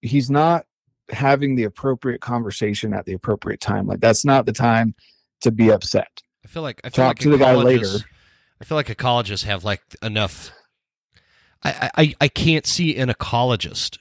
[0.00, 0.64] he's not
[1.10, 4.94] having the appropriate conversation at the appropriate time like that's not the time
[5.42, 7.98] to be upset I feel like I feel Talk like to the guy later.
[8.60, 10.50] I feel like ecologists have like enough
[11.64, 13.98] I, I, I can't see an ecologist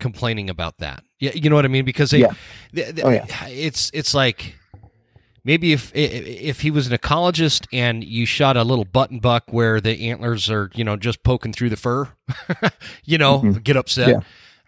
[0.00, 1.04] complaining about that.
[1.20, 1.84] Yeah, you know what I mean?
[1.84, 2.32] Because they, Yeah.
[2.72, 3.26] the- the- Oh, yeah.
[3.48, 4.54] it's it's like
[5.44, 9.80] maybe if if he was an ecologist and you shot a little button buck where
[9.80, 12.08] the antlers are you know just poking through the fur,
[13.04, 13.62] you know, Mhm.
[13.62, 14.08] get upset.
[14.08, 14.20] Yeah.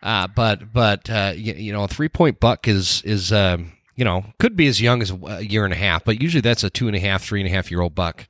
[0.03, 4.05] Uh, but but uh, you, you know, a three point buck is is um, you
[4.05, 6.71] know could be as young as a year and a half, but usually that's a
[6.71, 8.29] two and a half, three and a half year old buck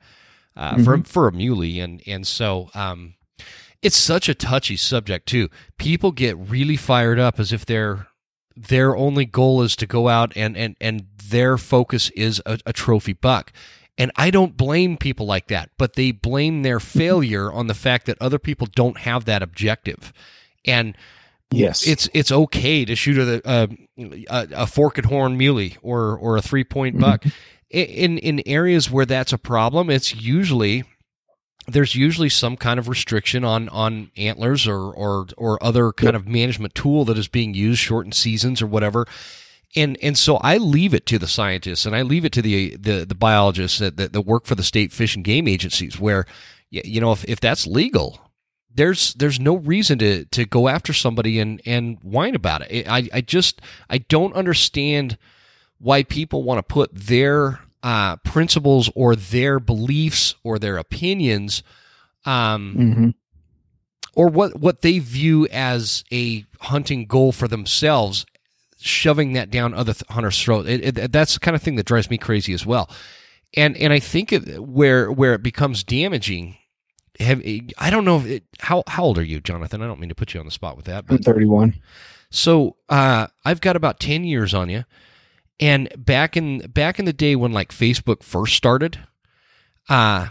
[0.55, 3.13] uh, for for a muley, and and so um,
[3.83, 5.49] it's such a touchy subject too.
[5.77, 8.06] People get really fired up as if their
[8.57, 12.73] their only goal is to go out and and and their focus is a, a
[12.73, 13.51] trophy buck.
[13.99, 18.05] And I don't blame people like that, but they blame their failure on the fact
[18.05, 20.13] that other people don't have that objective.
[20.65, 20.95] And
[21.49, 21.87] Yes.
[21.87, 23.67] it's it's okay to shoot a a, uh,
[24.29, 27.03] a, a forked horn muley or or a three point mm-hmm.
[27.03, 27.25] buck.
[27.69, 30.83] In in areas where that's a problem, it's usually
[31.67, 36.27] there's usually some kind of restriction on on antlers or or or other kind of
[36.27, 39.05] management tool that is being used, shortened seasons or whatever.
[39.75, 42.75] And and so I leave it to the scientists and I leave it to the
[42.77, 46.25] the, the biologists that, that that work for the state fish and game agencies where
[46.69, 48.27] you know if, if that's legal
[48.77, 52.87] there's there's no reason to to go after somebody and and whine about it.
[52.87, 55.17] I I just I don't understand
[55.79, 61.63] why people want to put their uh, principles or their beliefs or their opinions
[62.25, 63.13] um, Mhm.
[64.13, 68.25] or what what they view as a hunting goal for themselves
[68.79, 70.67] shoving that down other th- hunters' throat.
[70.67, 72.89] It, it, that's the kind of thing that drives me crazy as well.
[73.55, 76.57] And and I think it, where where it becomes damaging.
[77.19, 77.41] Have,
[77.79, 79.81] I don't know it, how how old are you, Johnathan?
[79.81, 81.73] I don't mean to put you on the spot with that, I'm 31.
[82.29, 84.83] so uh, I've got about ten years on you,
[85.59, 88.99] and back in back in the day when like Facebook first started,
[89.89, 90.27] uh,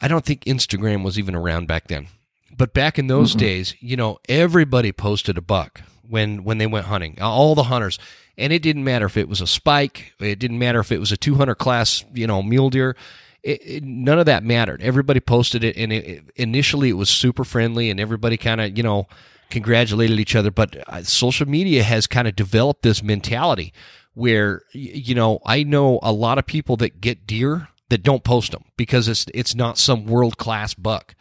[0.00, 2.08] I don't think Instagram was even around back then.
[2.56, 3.38] But back in those Mhm.
[3.38, 7.20] days, you know, everybody posted a buck when when they went hunting.
[7.20, 7.98] All the hunters,
[8.38, 10.12] and it didn't matter if it was a spike.
[10.20, 12.96] It didn't matter if it was a 200 class, you know, mule deer.
[13.42, 14.80] It, it, none of that mattered.
[14.82, 18.76] Everybody posted it, and it, it- initially it was super friendly, and everybody kind of,
[18.76, 19.06] you know,
[19.50, 20.50] congratulated each other.
[20.50, 23.72] But uh, social media has kind of developed this mentality
[24.16, 28.52] where, you know, I know a lot of people that get deer that don't post
[28.52, 31.14] them because it's it's not some world class buck.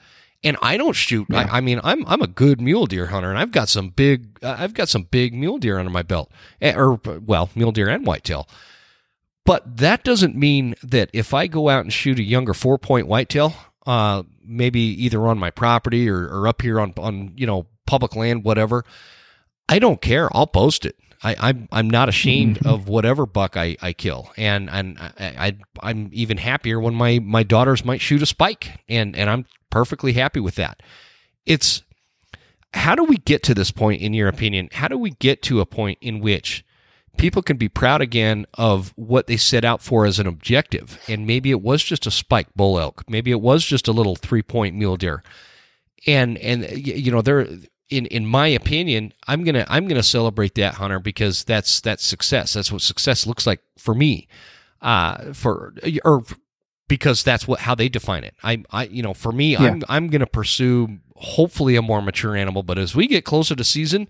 [0.46, 1.28] And I don't shoot.
[1.30, 1.40] Yeah.
[1.52, 4.40] I, I mean, I'm I'm a good mule deer hunter, and I've got some big
[4.42, 6.32] uh, I've got some big mule deer under my belt,
[6.62, 8.48] Eh, or well, mule deer and whitetail.
[9.44, 13.08] But that doesn't mean that if I go out and shoot a younger four point
[13.08, 13.54] whitetail,
[13.86, 18.16] uh, maybe either on my property or, or up here on on you know public
[18.16, 18.86] land, whatever,
[19.68, 20.30] I don't care.
[20.32, 20.96] I'll post it.
[21.24, 22.68] I, I'm I'm not ashamed Mhm.
[22.72, 27.20] of whatever buck I, I kill, and and I, I I'm even happier when my
[27.20, 30.82] my daughters might shoot a spike, and and I'm perfectly happy with that.
[31.46, 31.82] It's
[32.74, 34.70] how do we get to this point, in your opinion?
[34.74, 36.66] How do we get to a point in which
[37.18, 41.26] people can be proud again of what they set out for as an objective, and
[41.26, 44.42] maybe it was just a spike bull elk, maybe it was just a little three
[44.44, 45.24] point mule deer,
[46.06, 47.48] and and you know there
[47.90, 52.54] in in my opinion i'm gonna i'm gonna celebrate that hunter because that's that's success.
[52.54, 54.28] That's what success looks like for me
[54.82, 55.74] uh for
[56.04, 56.24] or
[56.88, 58.36] because that's what how they define it.
[58.44, 62.64] I i you know for me i'm i'm gonna pursue hopefully a more mature animal
[62.64, 64.08] but as we get closer to season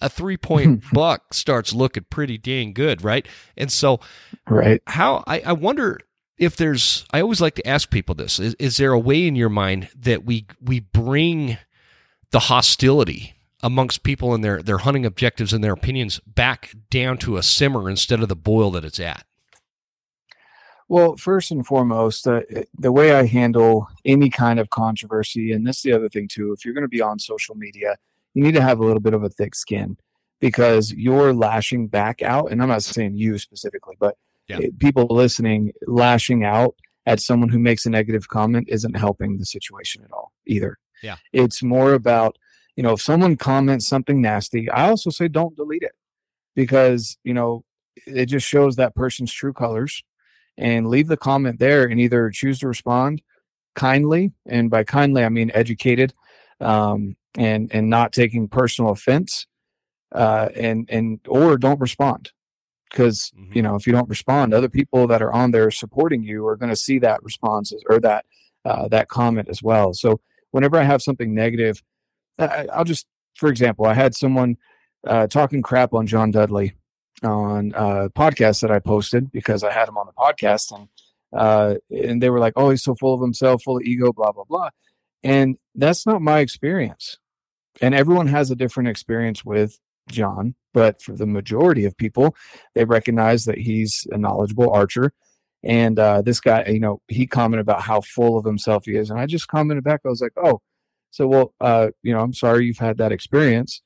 [0.00, 3.26] a three point buck starts looking pretty dang good right?
[3.56, 4.00] And so
[4.48, 4.82] Right.
[4.86, 6.00] how I, I wonder
[6.36, 9.36] if there's I always like to ask people this is, is there a way in
[9.36, 11.58] your mind that we we bring
[12.34, 13.32] the hostility
[13.62, 17.88] amongst people and their their hunting objectives and their opinions back down to a simmer
[17.88, 19.24] instead of the boil that it's at
[20.88, 22.40] Well, first and foremost, uh,
[22.76, 26.52] the way I handle any kind of controversy, and this is the other thing too,
[26.52, 27.96] if you're going to be on social media,
[28.34, 29.96] you need to have a little bit of a thick skin
[30.40, 32.50] because you're lashing back out.
[32.50, 34.16] And I'm not saying you specifically, but
[34.48, 34.58] Yeah.
[34.80, 36.74] people listening lashing out
[37.06, 40.78] at someone who makes a negative comment isn't helping the situation at all either.
[41.04, 41.16] Yeah.
[41.32, 42.36] It's more about,
[42.76, 45.94] you know, if someone comments something nasty, I also say don't delete it
[46.56, 47.64] because, you know,
[48.06, 50.02] it just shows that person's true colors
[50.56, 53.22] and leave the comment there and either choose to respond
[53.74, 56.14] kindly and by kindly i mean educated
[56.60, 59.46] um, and and not taking personal offense
[60.12, 62.30] uh, and and or don't respond
[62.90, 63.56] because Mhm.
[63.56, 66.56] you know if you don't respond other people that are on there supporting you are
[66.56, 68.24] going to see that response or that
[68.64, 70.20] uh, that comment as well so
[70.54, 71.82] whenever i have something negative
[72.38, 74.56] I, i'll just for example i had someone
[75.06, 76.74] uh, talking crap on john dudley
[77.22, 80.88] on a podcast that I posted because I had him on the podcast and
[81.32, 84.32] uh, and they were like, "Oh, he's so full of himself, full of ego, blah
[84.32, 84.70] blah blah."
[85.22, 87.18] And that's not my experience.
[87.80, 89.78] And everyone has a different experience with
[90.08, 92.36] John, but for the majority of people,
[92.74, 95.12] they recognize that he's a knowledgeable archer.
[95.64, 99.10] And uh, this guy, you know, he commented about how full of himself he is.
[99.10, 100.60] And I just commented back, I was like, oh,
[101.10, 103.80] so, well, uh, you know, I'm sorry you've had that experience.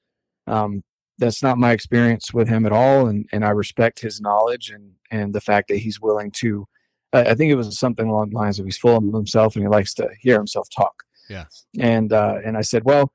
[0.46, 0.82] Um,
[1.18, 3.06] that's not my experience with him at all.
[3.06, 6.66] And, and I respect his knowledge and, and the fact that he's willing to,
[7.12, 9.64] uh, I think it was something along the lines of he's full of himself and
[9.64, 11.04] he likes to hear himself talk.
[11.28, 11.44] Yeah.
[11.78, 13.12] And, uh, and I said, well,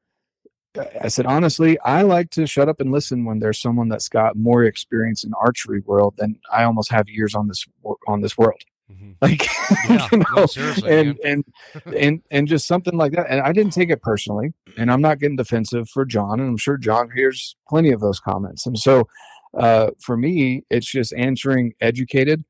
[0.78, 4.36] I said, honestly, I like to shut up and listen when there's someone that's got
[4.36, 7.66] more experience in archery world than I almost have years on this
[8.08, 8.62] on this world.
[8.92, 9.12] Mm-hmm.
[9.22, 9.46] Like,
[9.90, 11.46] yeah, you know, no, and and
[11.98, 13.28] and and just something like that.
[13.30, 16.58] And I didn't take it personally, and I'm not getting defensive for John, and I'm
[16.58, 18.66] sure John hears plenty of those comments.
[18.66, 19.08] And so,
[19.58, 22.44] uh, for me, it's just answering educated,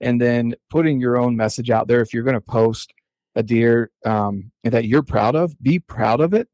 [0.00, 2.00] and then putting your own message out there.
[2.00, 2.92] If you're going to post
[3.34, 6.48] a deer um, that you're proud of, be proud of it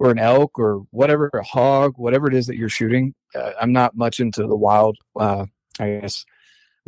[0.00, 3.14] or an elk or whatever, a hog, whatever it is that you're shooting.
[3.34, 5.44] Uh, I'm not much into the wild, uh,
[5.78, 6.24] I guess,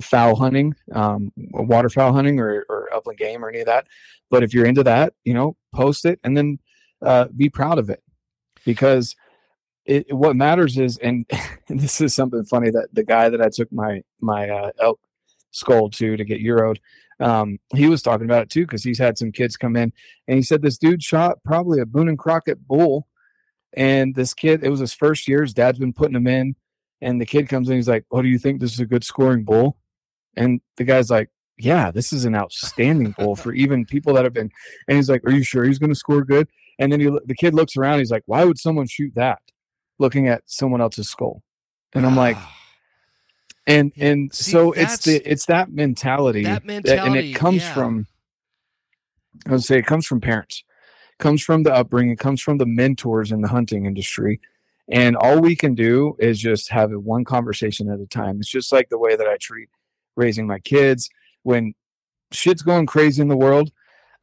[0.00, 3.86] fowl hunting, um, waterfowl hunting or, or upland game or any of that.
[4.30, 6.58] But if you're into that, you know, post it and then
[7.02, 8.02] uh, be proud of it
[8.64, 9.14] because
[9.84, 11.26] it, what matters is, and,
[11.68, 14.98] and, this is something funny that the guy that I took my, my uh, elk
[15.50, 16.78] skull to, to get Euroed,
[17.22, 19.92] um, he was talking about it too because he's had some kids come in
[20.26, 23.06] and he said this dude shot probably a Boone and Crockett bull,
[23.74, 25.42] and this kid it was his first year.
[25.42, 26.56] His dad's been putting him in,
[27.00, 27.76] and the kid comes in.
[27.76, 29.78] He's like, "Oh, do you think this is a good scoring bull?"
[30.36, 34.34] And the guy's like, "Yeah, this is an outstanding bull for even people that have
[34.34, 34.50] been."
[34.88, 36.48] And he's like, "Are you sure he's going to score good?"
[36.78, 38.00] And then he, the kid looks around.
[38.00, 39.40] He's like, "Why would someone shoot that?"
[39.98, 41.42] Looking at someone else's skull,
[41.94, 42.36] and I'm like.
[43.66, 47.62] And and See, so it's the it's that mentality, that mentality that, and it comes
[47.62, 47.74] yeah.
[47.74, 48.06] from
[49.46, 50.64] i would say it comes from parents.
[51.18, 54.40] It comes from the upbringing it comes from the mentors in the hunting industry.
[54.88, 58.38] And all we can do is just have it one conversation at a time.
[58.40, 59.68] It's just like the way that i treat
[60.16, 61.08] raising my kids.
[61.44, 61.74] When
[62.32, 63.70] shit's going crazy in the world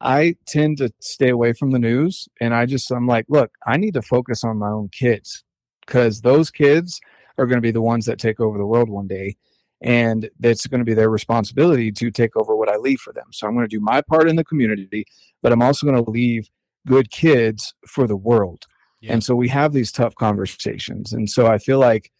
[0.02, 2.28] i tend to stay away from the news.
[2.40, 5.44] And i just i'm like look i need to focus on my own kids.
[5.86, 7.00] Because those kids
[7.40, 9.36] are going to be the ones that take over the world one day
[9.80, 13.26] and it's going to be their responsibility to take over what I leave for them.
[13.32, 15.06] So I'm going to do my part in the community,
[15.42, 16.50] but I'm also going to leave
[16.86, 18.66] good kids for the world.
[19.00, 19.14] Yeah.
[19.14, 21.12] And so we have these tough conversations.
[21.12, 22.12] And so I feel like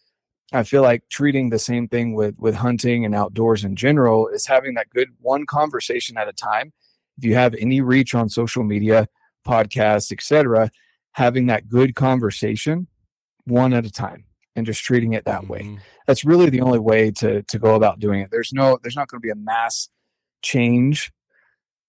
[0.53, 4.47] I feel like treating the same thing with with hunting and outdoors in general is
[4.47, 6.73] having that good one conversation at a time.
[7.17, 9.07] If you have any reach on social media,
[9.47, 10.71] podcasts, etc.,
[11.13, 12.87] having that good conversation
[13.45, 14.25] one at a time
[14.55, 15.51] and just treating it that mm-hmm.
[15.51, 15.79] way.
[16.07, 18.29] That's really the only way to to go about doing it.
[18.31, 19.89] There's no there's not going to be a mass
[20.41, 21.11] change.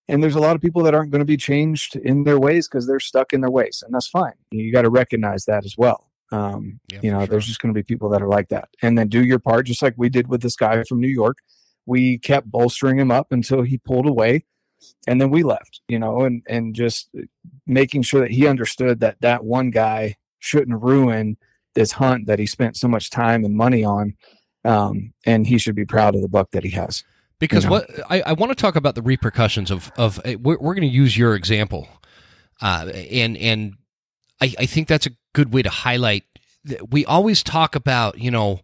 [0.08, 2.68] And there's a lot of people that aren't going to be changed in their ways
[2.68, 4.34] because they're stuck in their ways, and that's fine.
[4.50, 6.10] You got to recognize that as well.
[6.32, 7.26] Um, yeah, you know, sure.
[7.28, 9.66] there's just going to be people that are like that, and then do your part,
[9.66, 11.38] just like we did with this guy from New York.
[11.86, 14.44] We kept bolstering him up until he pulled away,
[15.06, 15.80] and then we left.
[15.88, 17.08] You know, and and just
[17.66, 21.36] making sure that he understood that that one guy shouldn't ruin
[21.74, 24.14] this hunt that he spent so much time and money on,
[24.64, 27.04] um, and he should be proud of the buck that he has.
[27.38, 27.76] Because you know?
[27.76, 30.88] what I, I want to talk about the repercussions of of eh, we're, we're going
[30.88, 31.88] to use your example,
[32.60, 33.74] uh, and and
[34.40, 36.24] I, I think that's a good way to highlight.
[36.88, 38.60] We always talk about you know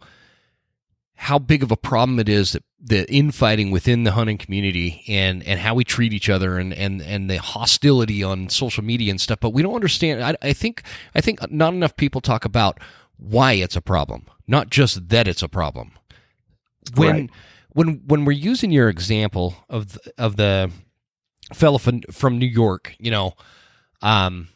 [1.21, 5.43] how big of a problem it is that the infighting within the hunting community and
[5.43, 9.21] and how we treat each other and and and the hostility on social media and
[9.21, 9.41] stuff.
[9.41, 10.83] But we don't understand I, I think
[11.14, 12.79] i think not enough people talk about
[13.16, 15.93] why it's a problem not just that it's a problem.
[16.97, 17.31] When right.
[17.75, 20.71] when when we're using your example of the, of the
[21.53, 23.33] fellow from, from new york you know
[24.03, 24.49] um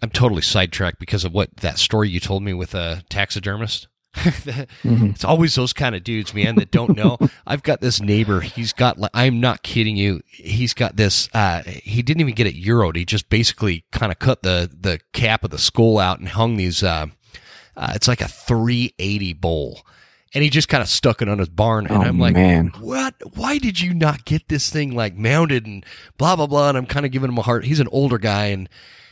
[0.00, 3.86] i'm totally sidetracked because of what that story you told me with a taxidermist
[4.18, 5.06] mm-hmm.
[5.06, 7.18] It's always those kind of dudes, man, that don't know.
[7.46, 8.40] I've got this neighbor.
[8.40, 8.98] He's got.
[9.14, 10.20] I'm not kidding you.
[10.26, 11.28] He's got this.
[11.32, 12.96] Uh, he didn't even get it euroed.
[12.96, 16.56] He just basically kind of cut the the cap of the skull out and hung
[16.56, 16.82] these.
[16.82, 17.06] Uh,
[17.76, 19.80] uh, it's like a 380 bowl,
[20.34, 21.86] and he just kind of stuck it on his barn.
[21.86, 22.72] And oh, I'm like, man.
[22.80, 23.14] what?
[23.34, 25.84] Why did you not get this thing like mounted and
[26.16, 26.70] blah blah blah?
[26.70, 27.64] And I'm kind of giving him a heart.
[27.64, 28.68] He's an older guy and.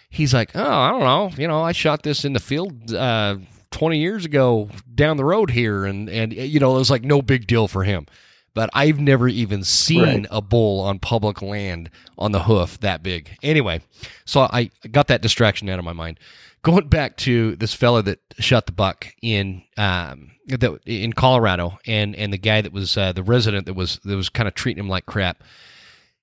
[0.08, 1.30] He's like, oh, I don't know.
[1.36, 3.36] You know, I shot this in the field uh,
[3.76, 7.20] 20 years ago down the road here and and you know it was like no
[7.20, 8.06] big deal for him
[8.56, 10.26] but I've never even seen right.
[10.30, 13.36] a bull on public land on the hoof that big.
[13.42, 13.82] Anyway,
[14.24, 16.18] so I got that distraction out of my mind.
[16.62, 22.16] Going back to this fella that shot the buck in um, that in Colorado, and
[22.16, 24.82] and the guy that was uh, the resident that was that was kind of treating
[24.82, 25.44] him like crap.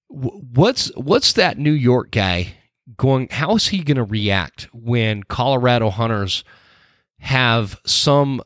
[0.07, 2.55] What's what's that New York guy
[2.97, 6.43] going how is he going to react when Colorado hunters
[7.24, 8.41] have some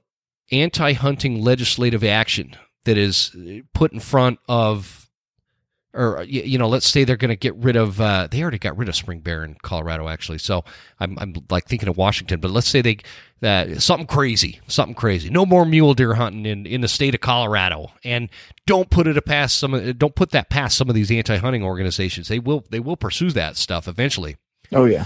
[0.52, 2.56] anti-hunting legislative action
[2.86, 3.36] that is
[3.74, 5.08] put in front of
[5.98, 8.00] or you know, let's say they're going to get rid of.
[8.00, 10.38] Uh, they already got rid of spring bear in Colorado, actually.
[10.38, 10.64] So
[11.00, 12.98] I'm, I'm like thinking of Washington, but let's say they
[13.42, 15.32] uh, something crazy, something crazy.
[15.32, 18.30] No more mule deer hunting in, in the state of Colorado, and
[18.68, 19.94] don't put it past some.
[19.94, 22.28] Don't put that past some of these anti-hunting organizations.
[22.28, 24.38] They will they will pursue that stuff eventually.
[24.72, 25.06] Oh yeah,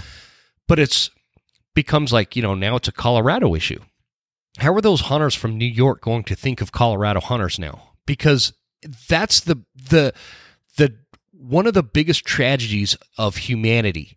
[0.68, 1.10] but it's
[1.74, 3.80] becomes like you know now it's a Colorado issue.
[4.58, 7.94] How are those hunters from New York going to think of Colorado hunters now?
[8.06, 8.52] Because
[9.08, 10.12] that's the the
[10.76, 10.96] the
[11.32, 14.16] one of the biggest tragedies of humanity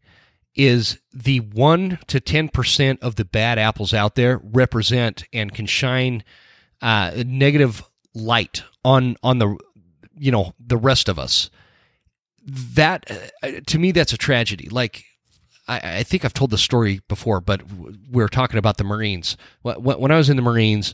[0.56, 6.24] is the 1 to 10% of the bad apples out there represent and can shine
[6.82, 7.84] uh, negative
[8.14, 9.58] light on on the
[10.18, 11.50] you know the rest of us
[12.46, 13.12] that
[13.44, 15.04] uh, to me that's a tragedy like
[15.68, 17.62] I, I, think I've told the story before, but
[18.12, 19.36] we are talking about the Marines.
[19.64, 20.94] When I was in the Marines,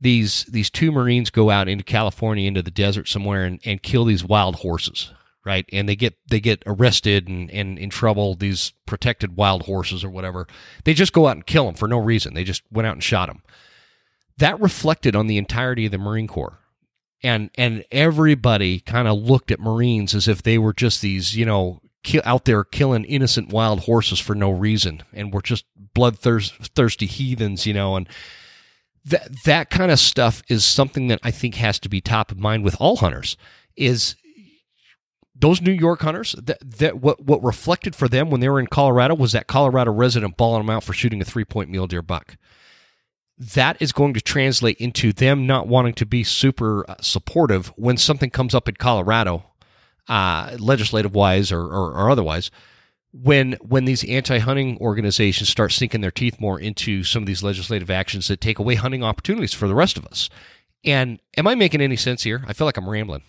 [0.00, 4.04] these these two Marines go out into California, into the desert somewhere, and, and kill
[4.04, 5.12] these wild horses
[5.44, 5.68] right?
[5.72, 8.34] And they get they get arrested and, and in trouble.
[8.34, 10.46] These protected wild horses or whatever,
[10.84, 12.34] they just go out and kill them for no reason.
[12.34, 13.42] They just went out and shot them.
[14.38, 16.58] That reflected on the entirety of the Marine Corps,
[17.22, 21.44] and and everybody kind of looked at Marines as if they were just these you
[21.44, 21.80] know
[22.24, 27.74] out there killing innocent wild horses for no reason, and we're just bloodthirsty heathens, you
[27.74, 28.08] know, and.
[29.06, 32.38] That, that kind of stuff is something that I think has to be top of
[32.38, 33.36] mind with all hunters
[33.76, 34.16] is
[35.34, 38.66] those New York hunters, that, that what what reflected for them when they were in
[38.66, 42.02] Colorado was that Colorado resident bawling them out for shooting a three point mule deer
[42.02, 42.36] buck.
[43.36, 47.96] That is going to translate into them not wanting to be super uh, supportive when
[47.96, 49.44] something comes up in Colorado,
[50.08, 52.50] uh, legislative wise or, or, or otherwise.
[53.12, 57.44] When when these anti hunting organizations start sinking their teeth more into some of these
[57.44, 60.28] legislative actions that take away hunting opportunities for the rest of us.
[60.84, 62.44] And am I making any sense here?
[62.48, 63.22] I feel like I'm rambling.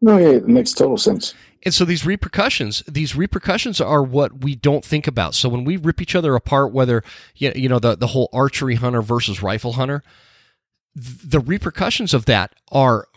[0.00, 1.34] No, yeah, it makes total sense.
[1.64, 5.34] And so these repercussions, these repercussions are what we don't think about.
[5.34, 7.02] So when we rip each other apart, whether
[7.34, 10.02] you know the the whole archery hunter versus rifle hunter,
[10.94, 13.08] the repercussions of that are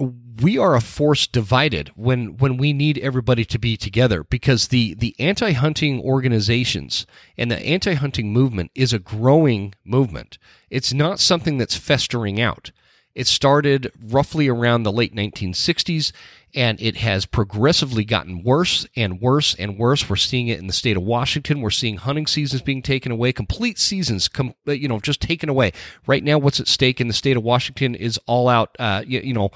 [0.42, 4.96] we are a force divided when when we need everybody to be together because the
[4.96, 7.06] the anti-hunting organizations
[7.38, 10.40] and the anti-hunting movement is a growing movement.
[10.70, 12.72] It's not something that's festering out.
[13.18, 16.12] It started roughly around the late 1960s
[16.54, 20.08] and it has progressively gotten worse and worse and worse.
[20.08, 21.62] We're seeing it in the state of Washington.
[21.62, 25.50] We're seeing hunting seasons being taken away, complete seasons, com- uh, you know, just taken
[25.50, 25.72] away.
[26.06, 29.20] Right now, what's at stake in the state of Washington is all out, uh, you,
[29.22, 29.50] you, know,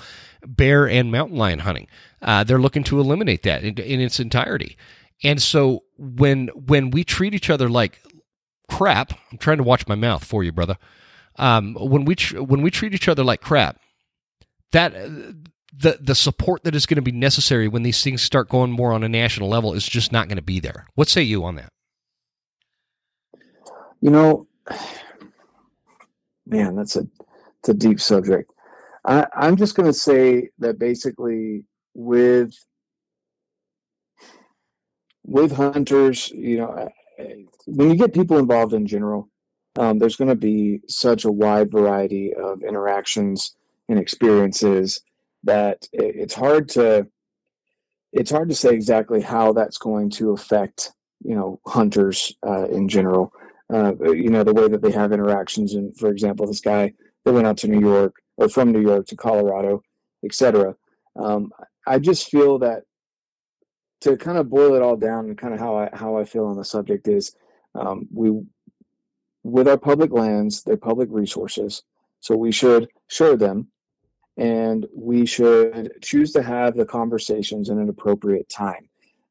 [0.44, 1.86] bear and mountain lion hunting.
[2.20, 4.76] Uh, they're looking to eliminate that in, in its entirety.
[5.24, 8.02] And so when when we treat each other like
[8.68, 10.78] crap, I'm trying to watch my mouth for you, brother
[11.38, 13.80] um, when we tr- when we treat each other like crap,
[14.72, 18.72] that the the support that is going to be necessary when these things start going
[18.72, 20.88] more on a national level is just not going to be there.
[20.96, 21.72] What say you on that?
[24.02, 24.48] You know,
[26.46, 27.08] man, that's a
[27.60, 28.52] it's a deep subject.
[29.06, 31.64] I, I'm just going to say that basically
[31.94, 32.54] with
[35.24, 36.90] with hunters, you know,
[37.68, 39.30] when you get people involved in general,
[39.78, 43.56] um, there's going to be such a wide variety of interactions
[43.90, 45.02] and experiences
[45.44, 47.08] that it's hard to
[48.14, 50.92] it's hard to say exactly how that's going to affect
[51.24, 53.32] you know hunters uh, in general.
[53.74, 56.92] Uh, you know the way that they have interactions and for example this guy
[57.24, 59.82] that went out to new york or from new york to colorado
[60.26, 60.76] etc
[61.16, 61.50] um,
[61.88, 62.84] i just feel that
[64.02, 66.48] to kind of boil it all down and kind of how i how i feel
[66.48, 67.34] on the subject is
[67.76, 68.42] um, we
[69.44, 71.84] with our public lands, they're public resources.
[72.20, 73.68] So we should share them
[74.38, 78.88] and we should choose to have the conversations in an appropriate time.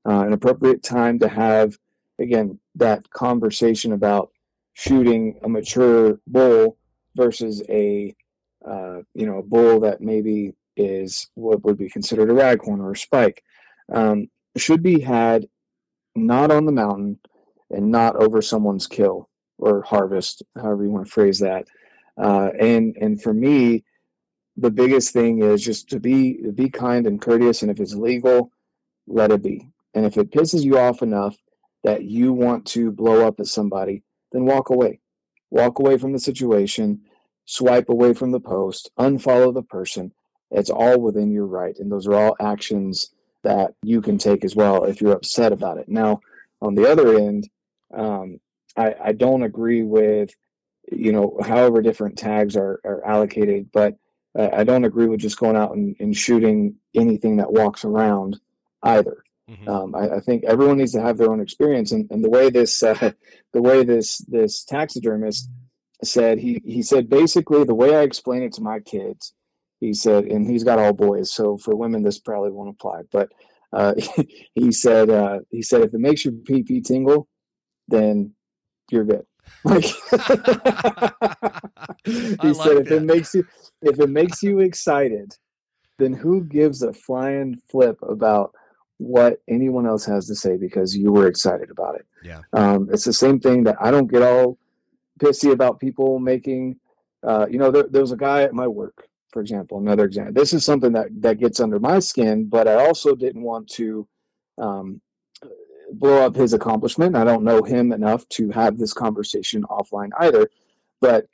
[0.06, 1.76] Uh, an appropriate time to have,
[2.18, 4.30] again, that conversation about
[4.72, 6.76] shooting a mature bull
[7.16, 8.14] versus a,
[8.66, 12.92] uh, you know, a bull that maybe is what would be considered a raghorn or
[12.92, 13.42] a spike,
[13.92, 15.46] um, should be had
[16.16, 17.18] not on the mountain
[17.70, 19.30] and not over someone's kill
[19.61, 21.66] or harvest, however you want to phrase that.
[22.16, 23.84] Uh, and and for me,
[24.56, 28.50] the biggest thing is just to be be kind and courteous, and if it's legal,
[29.06, 29.68] let it be.
[29.94, 31.36] And if it pisses you off enough
[31.82, 34.02] that you want to blow up at somebody,
[34.32, 35.00] then walk away.
[35.50, 37.00] Walk away from the situation,
[37.46, 40.12] swipe away from the post, unfollow the person.
[40.50, 43.11] It's all within your right, and those are all actions
[43.42, 45.88] that you can take as well if you're upset about it.
[45.88, 46.20] Now,
[46.61, 47.48] on the other end,
[47.94, 48.38] um,
[48.77, 50.31] I, I don't agree with,
[50.91, 53.97] you know, however different tags are, are allocated, but
[54.39, 58.39] uh, I don't agree with just going out and, and shooting anything that walks around
[58.83, 59.25] either.
[59.51, 59.68] Mm-hmm.
[59.68, 62.51] Um, I, I, think everyone needs to have their own experience, and, and the way
[62.51, 62.95] this uh,
[63.53, 65.51] the way this this taxidermist
[66.05, 69.35] said he he said basically the way I explain it to my kids,
[69.81, 73.33] he said, and he's got all boys, so for women this probably won't apply, but
[73.73, 73.95] uh,
[74.55, 77.27] he said uh, he said if it makes your pee pee tingle,
[77.89, 78.33] then
[78.93, 79.26] you're good.
[79.64, 79.84] Like
[82.05, 83.45] he said, if it makes you
[83.82, 85.34] if it makes you excited,
[85.99, 88.55] then who gives a flying flip about
[88.99, 92.07] what anyone else has to say because you were excited about it.
[92.22, 92.41] Yeah.
[92.53, 94.59] Um, it's the same thing that I don't get all
[95.18, 96.76] pissy about people making.
[97.22, 100.34] Uh, you know, there, there was a guy at my work, for example, another example.
[100.34, 104.07] This is something that that gets under my skin, but I also didn't want to
[104.59, 105.01] um,
[105.93, 107.16] blow up his accomplishment.
[107.16, 110.49] I don't know him enough to have this conversation offline either,
[111.01, 111.26] but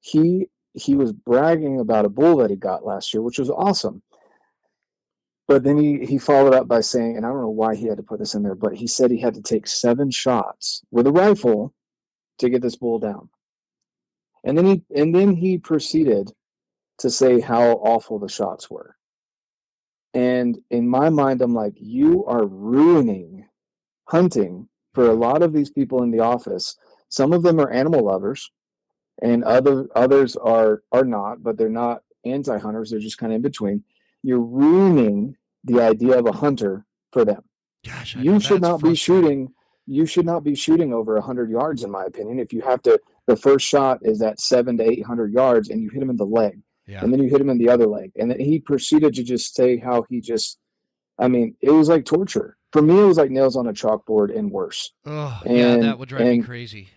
[0.00, 4.02] he he was bragging about a bull that he got last year, which was awesome.
[5.48, 7.96] But then he, he followed up by saying, and I don't know why he had
[7.96, 11.08] to put this in there, but he said he had to take seven shots with
[11.08, 11.74] a rifle
[12.38, 13.28] to get this bull down.
[14.44, 16.32] And then he and then he proceeded
[16.98, 18.96] to say how awful the shots were.
[20.14, 23.46] And in my mind, I'm like, you are ruining
[24.10, 26.76] hunting for a lot of these people in the office.
[27.08, 28.50] Some of them are animal lovers,
[29.22, 32.90] and other others are are not, but they're not anti-hunters.
[32.90, 33.84] They're just kind of in between.
[34.22, 37.42] You're ruining the idea of a hunter for them.
[37.84, 39.48] Gosh, you should not be shooting.
[39.86, 42.38] You should not be shooting over hundred yards, in my opinion.
[42.38, 45.82] If you have to, the first shot is at seven to eight hundred yards, and
[45.82, 47.02] you hit him in the leg, yeah.
[47.02, 49.54] and then you hit him in the other leg, and then he proceeded to just
[49.54, 50.58] say how he just.
[51.18, 52.56] I mean, it was like torture.
[52.72, 54.92] For me, it was like nails on a chalkboard and worse.
[55.04, 56.88] Oh, and, yeah, that would drive and, me crazy.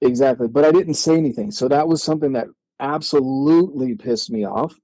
[0.00, 2.46] Exactly, but I didn't say anything, so that was something that
[2.78, 4.74] absolutely pissed me off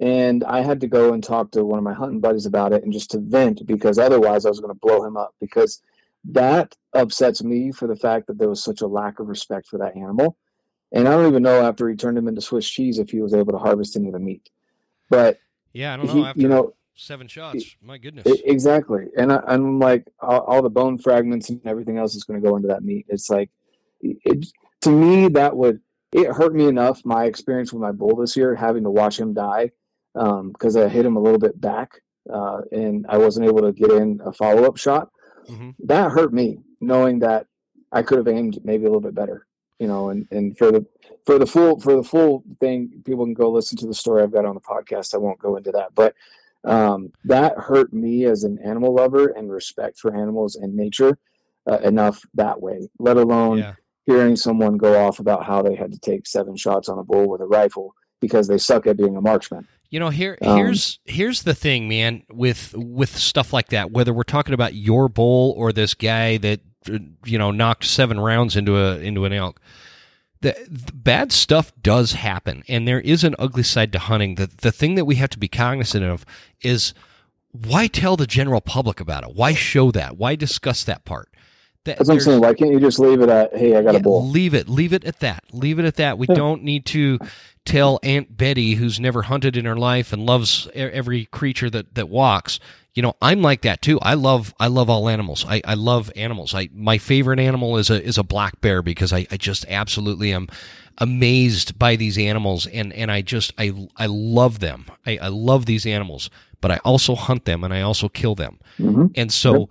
[0.00, 2.82] and I had to go and talk to one of my hunting buddies about it
[2.82, 5.82] and just to vent because otherwise I was going to blow him up because
[6.24, 9.78] that upsets me for the fact that there was such a lack of respect for
[9.78, 10.38] that animal.
[10.92, 13.34] And I don't even know after he turned him into Swiss cheese if he was
[13.34, 14.48] able to harvest any of the meat.
[15.10, 15.38] But
[15.74, 16.12] yeah, I don't know.
[16.14, 18.26] He, after you know, seven shots, my goodness.
[18.44, 22.40] Exactly, and I, am like all, all, the bone fragments and everything else is going
[22.40, 23.06] to go into that meat.
[23.08, 23.50] It's like,
[24.00, 24.46] it,
[24.82, 25.80] to me, that would
[26.12, 27.02] it hurt me enough.
[27.04, 29.70] My experience with my bull this year, having to watch him die,
[30.14, 32.00] because um, I hit him a little bit back
[32.32, 35.10] uh, and I wasn't able to get in a follow up shot.
[35.48, 35.70] Mm-hmm.
[35.84, 37.46] That hurt me, knowing that
[37.92, 39.46] I could have aimed maybe a little bit better.
[39.78, 40.84] You know, and, and for the
[41.24, 44.32] for the full for the full thing, people can go listen to the story I've
[44.32, 45.14] got on the podcast.
[45.14, 46.14] I won't go into that, but
[46.64, 51.18] um, that hurt me as an animal lover and respect for animals and nature
[51.70, 52.88] uh, enough that way.
[52.98, 53.74] Let alone yeah.
[54.06, 57.28] hearing someone go off about how they had to take seven shots on a bull
[57.28, 59.66] with a rifle because they suck at being a marksman.
[59.90, 64.12] You know, here um, here's here's the thing, man, with with stuff like that, whether
[64.12, 68.76] we're talking about your bull or this guy that you know knocked seven rounds into
[68.76, 69.60] a into an elk.
[70.42, 74.36] The, the, bad stuff does happen, and there is an ugly side to hunting.
[74.36, 76.24] The the thing that we have to be cognizant of
[76.62, 76.94] is
[77.52, 79.34] why tell the general public about it?
[79.34, 80.16] Why show that?
[80.16, 81.28] Why discuss that part?
[81.84, 82.40] That, That's what I'm saying.
[82.40, 84.28] Why can't you just leave it at, hey, I got yeah, a bull?
[84.28, 84.68] Leave it.
[84.68, 85.44] Leave it at that.
[85.52, 86.18] Leave it at that.
[86.18, 86.34] We yeah.
[86.34, 87.18] don't need to
[87.64, 92.08] tell Aunt Betty, who's never hunted in her life and loves every creature that, that
[92.08, 92.58] walks,
[92.94, 94.00] you know, I'm like that too.
[94.00, 95.44] I love I love all animals.
[95.48, 96.54] I, I love animals.
[96.54, 100.32] I my favorite animal is a is a black bear because I, I just absolutely
[100.32, 100.48] am
[100.98, 104.86] amazed by these animals and, and I just I I love them.
[105.06, 106.30] I, I love these animals,
[106.60, 108.58] but I also hunt them and I also kill them.
[108.78, 109.06] Mm-hmm.
[109.14, 109.68] And so yep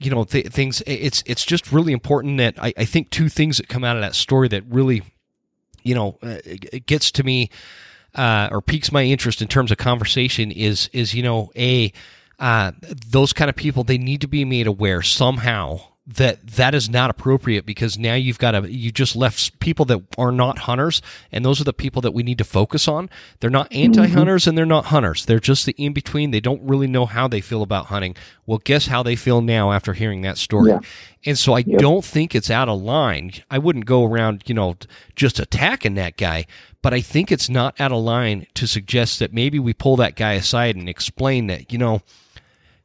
[0.00, 3.56] you know th- things it's it's just really important that I, I think two things
[3.56, 5.02] that come out of that story that really
[5.82, 6.38] you know uh,
[6.86, 7.50] gets to me
[8.14, 11.92] uh, or piques my interest in terms of conversation is is you know a
[12.38, 12.72] uh,
[13.08, 15.80] those kind of people they need to be made aware somehow
[16.16, 20.00] that that is not appropriate because now you've got a you just left people that
[20.16, 23.10] are not hunters and those are the people that we need to focus on.
[23.40, 24.48] They're not anti-hunters mm-hmm.
[24.48, 25.26] and they're not hunters.
[25.26, 28.16] They're just the in between they don't really know how they feel about hunting.
[28.46, 30.70] Well guess how they feel now after hearing that story?
[30.70, 30.80] Yeah.
[31.26, 33.32] and so i don't think it's out of line.
[33.50, 34.76] I wouldn't go around you know
[35.14, 36.46] just attacking that guy
[36.80, 40.16] but i think it's not out of line to suggest that maybe we pull that
[40.16, 42.00] guy aside and explain that you know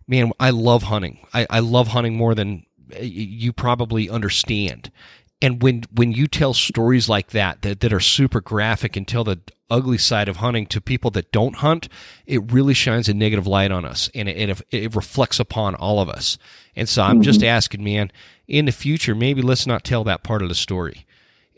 [0.09, 1.25] man i love hunting.
[1.33, 2.65] I, I love hunting more than
[2.99, 4.91] you probably understand.
[5.41, 9.23] and when when you tell stories like that, that that are super graphic and tell
[9.23, 9.39] the
[9.69, 11.89] ugly side of hunting to people that don't hunt,
[12.25, 15.99] it really shines a negative light on us, and it, it, it reflects upon all
[15.99, 16.37] of us.
[16.75, 17.23] And so I'm mm-hmm.
[17.23, 18.11] just asking, man,
[18.47, 21.05] in the future, maybe let's not tell that part of the story.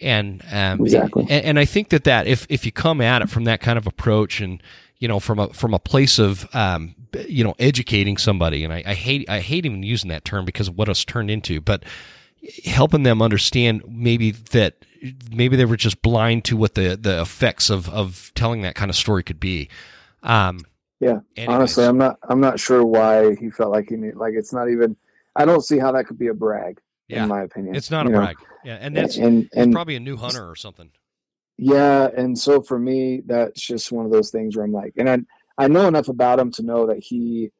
[0.01, 1.23] And um, exactly.
[1.23, 3.77] And, and I think that that if if you come at it from that kind
[3.77, 4.61] of approach and
[4.97, 6.95] you know from a from a place of um,
[7.27, 10.67] you know educating somebody, and I, I hate I hate even using that term because
[10.67, 11.83] of what it's turned into, but
[12.63, 14.85] helping them understand maybe that
[15.31, 18.89] maybe they were just blind to what the the effects of of telling that kind
[18.89, 19.69] of story could be.
[20.23, 20.61] Um,
[20.99, 21.55] yeah, anyways.
[21.55, 24.69] honestly, I'm not I'm not sure why he felt like he need like it's not
[24.69, 24.95] even.
[25.37, 26.79] I don't see how that could be a brag.
[27.07, 27.23] Yeah.
[27.23, 28.17] in my opinion, it's not a know?
[28.17, 28.37] brag.
[28.63, 30.89] Yeah, and that's and, and probably a new hunter or something.
[31.57, 35.09] Yeah, and so for me, that's just one of those things where I'm like, and
[35.09, 35.19] I
[35.57, 37.51] I know enough about him to know that he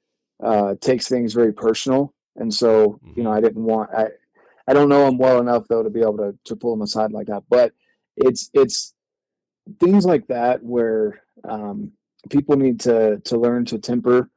[0.43, 3.13] uh, takes things very personal, and so mm-hmm.
[3.17, 4.07] you know I didn't want I
[4.67, 7.11] I don't know him well enough though to be able to to pull him aside
[7.11, 7.43] like that.
[7.49, 7.73] But
[8.17, 8.93] it's it's
[9.80, 11.91] things like that where um,
[12.30, 14.30] people need to to learn to temper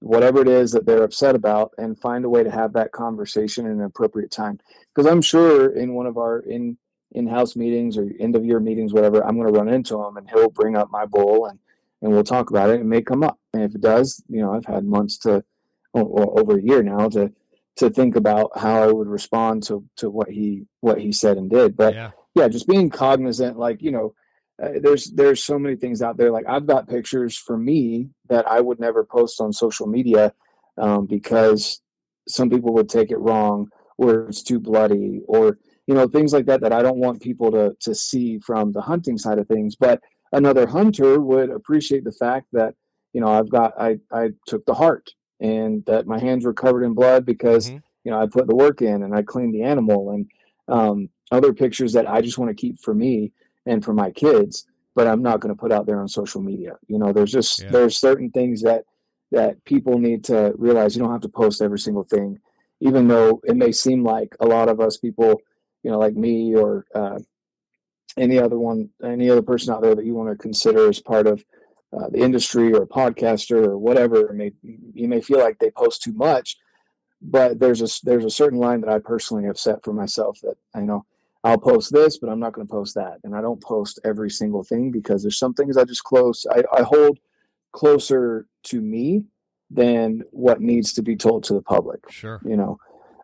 [0.00, 3.64] whatever it is that they're upset about and find a way to have that conversation
[3.64, 4.60] in an appropriate time.
[4.94, 6.76] Because I'm sure in one of our in
[7.12, 10.28] in-house meetings or end of year meetings, whatever, I'm going to run into him and
[10.28, 11.58] he'll bring up my bull and
[12.04, 12.80] and we'll talk about it.
[12.80, 15.42] It may come up, and if it does, you know, I've had months to
[15.94, 17.32] well, over a year now to
[17.76, 21.50] to think about how I would respond to to what he what he said and
[21.50, 21.76] did.
[21.76, 24.14] But yeah, yeah just being cognizant, like you know,
[24.62, 26.30] uh, there's there's so many things out there.
[26.30, 30.34] Like I've got pictures for me that I would never post on social media
[30.76, 31.80] um, because
[32.28, 35.56] some people would take it wrong, or it's too bloody, or
[35.86, 38.82] you know things like that that I don't want people to to see from the
[38.82, 39.74] hunting side of things.
[39.74, 40.02] But
[40.34, 42.74] another hunter would appreciate the fact that
[43.12, 46.84] you know I've got I I took the heart and that my hands were covered
[46.84, 47.78] in blood because mm-hmm.
[48.04, 50.26] you know I put the work in and I cleaned the animal and
[50.68, 53.32] um, other pictures that I just want to keep for me
[53.66, 56.76] and for my kids, but I'm not going to put out there on social media.
[56.86, 57.70] You know, there's just yeah.
[57.70, 58.84] there's certain things that
[59.30, 60.94] that people need to realize.
[60.94, 62.38] You don't have to post every single thing,
[62.80, 65.40] even though it may seem like a lot of us people,
[65.82, 67.18] you know, like me or uh,
[68.16, 71.26] any other one, any other person out there that you want to consider as part
[71.26, 71.44] of
[71.92, 74.32] uh, the industry or a podcaster or whatever.
[74.32, 76.56] May, you may feel like they post too much,
[77.22, 80.56] but there's a there's a certain line that I personally have set for myself that
[80.74, 81.04] I know
[81.44, 84.30] I'll post this, but I'm not going to post that, and I don't post every
[84.30, 87.18] single thing because there's some things I just close I, I hold
[87.72, 89.24] closer to me
[89.70, 92.00] than what needs to be told to the public.
[92.10, 92.78] Sure, you know,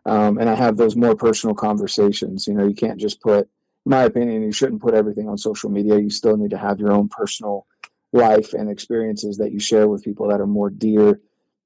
[0.05, 2.47] um, and I have those more personal conversations.
[2.47, 3.47] You know, you can't just put,
[3.85, 5.97] my opinion, you shouldn't put everything on social media.
[5.97, 7.65] You still need to have your own personal
[8.13, 11.19] life and experiences that you share with people that are more dear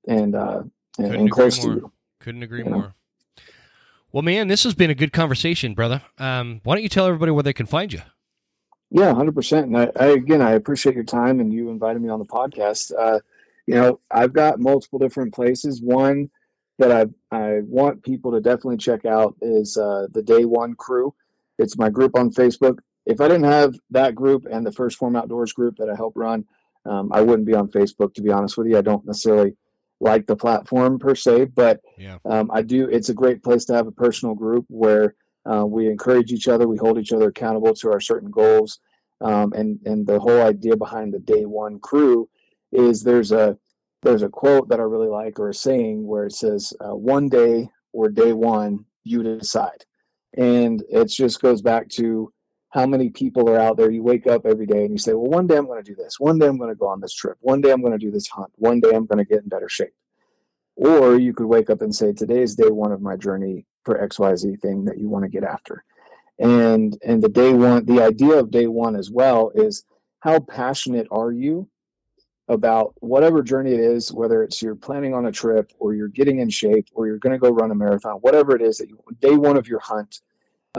[0.07, 0.63] and uh,
[0.97, 1.75] and, and close more.
[1.75, 1.91] to you.
[2.19, 2.77] Couldn't agree you more.
[2.77, 2.91] Know?
[4.11, 6.01] Well, man, this has been a good conversation, brother.
[6.17, 7.99] Um, why don't you tell everybody where they can find you?
[8.89, 9.67] Yeah, hundred percent.
[9.67, 12.93] And I, I, again, I appreciate your time and you invited me on the podcast.
[12.97, 13.19] Uh,
[13.67, 15.81] you know, I've got multiple different places.
[15.81, 16.29] One
[16.77, 21.13] that I I want people to definitely check out is uh, the Day One Crew.
[21.57, 25.15] It's my group on Facebook if I didn't have that group and the 1st Phorm
[25.15, 26.45] Outdoors group that I help run,
[26.85, 28.13] um, I wouldn't be on Facebook.
[28.15, 29.55] To be honest with you, I don't necessarily
[29.99, 32.17] like the platform per se, but yeah.
[32.25, 32.87] um, I do.
[32.89, 35.15] It's a great place to have a personal group where
[35.45, 38.79] uh, we encourage each other, we hold each other accountable to our certain goals,
[39.21, 42.27] um, and and the whole idea behind the Day One Crew
[42.71, 43.57] is there's a
[44.01, 47.29] there's a quote that I really like or a saying where it says, uh, "One
[47.29, 49.85] day or day one, you decide,"
[50.37, 52.31] and it just goes back to
[52.69, 53.89] how many people are out there.
[53.89, 55.95] You wake up every day and you say, well, one day I'm going to do
[55.95, 56.19] this.
[56.19, 57.37] One day I'm going to go on this trip.
[57.39, 58.51] One day I'm going to do this hunt.
[58.55, 59.93] One day I'm going to get in better shape.
[60.75, 63.97] Or you could wake up and say, today is day one of my journey for
[64.05, 65.85] XYZ thing that you want to get after.
[66.37, 69.85] And and the day one, the idea of day one as well is
[70.19, 71.69] how passionate are you
[72.47, 76.39] about whatever journey it is, whether it's you're planning on a trip or you're getting
[76.39, 78.99] in shape or you're going to go run a marathon, whatever it is that you
[79.19, 80.21] day one of your hunt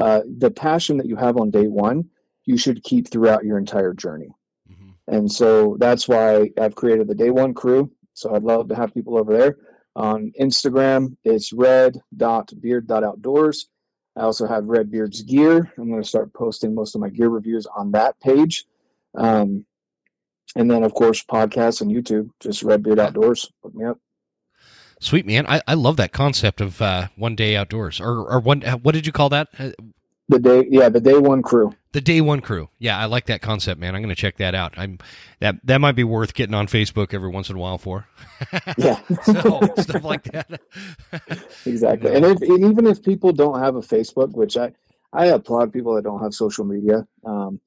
[0.01, 2.09] uh, the passion that you have on day one,
[2.45, 4.29] you should keep throughout your entire journey.
[4.71, 5.15] Mm-hmm.
[5.15, 7.91] And so that's why I've created the day one crew.
[8.15, 9.59] So I'd love to have people over there.
[9.95, 13.69] On Instagram, it's red.beard.outdoors.
[14.17, 15.71] I also have Red Beard's gear.
[15.79, 18.65] I'm going to start posting most of my gear reviews on that page.
[19.15, 19.65] Um,
[20.55, 23.51] and then, of course, podcasts and YouTube, just Red Beard Outdoors.
[23.64, 23.98] Look me up.
[24.98, 28.62] Sweet man, I, I love that concept of uh, one day outdoors, or or one.
[28.62, 29.48] What did you call that?
[29.59, 29.73] Uh,
[30.28, 31.73] the day, yeah, the day one crew.
[31.93, 32.68] The day one crew.
[32.78, 33.94] Yeah, I like that concept, man.
[33.94, 34.74] I'm going to check that out.
[34.77, 34.98] I'm
[35.40, 38.09] that that might be worth getting on Facebook every once in a while for.
[38.78, 40.60] yeah, so stuff like that.
[41.66, 44.73] exactly, and, if, and even if people don't have a Facebook, which I
[45.12, 47.06] I applaud people that don't have social media.
[47.24, 47.60] Um,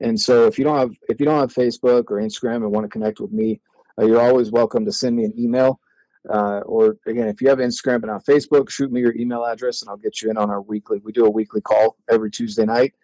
[0.00, 2.84] and so if you don't have if you don't have Facebook or Instagram and want
[2.84, 3.60] to connect with me,
[3.98, 5.80] uh, you're always welcome to send me an email.
[6.28, 9.82] Uh, or again, if you have Instagram and not Facebook, shoot me your email address
[9.82, 11.00] and I'll get you in on our weekly.
[11.04, 12.94] We do a weekly call every Tuesday night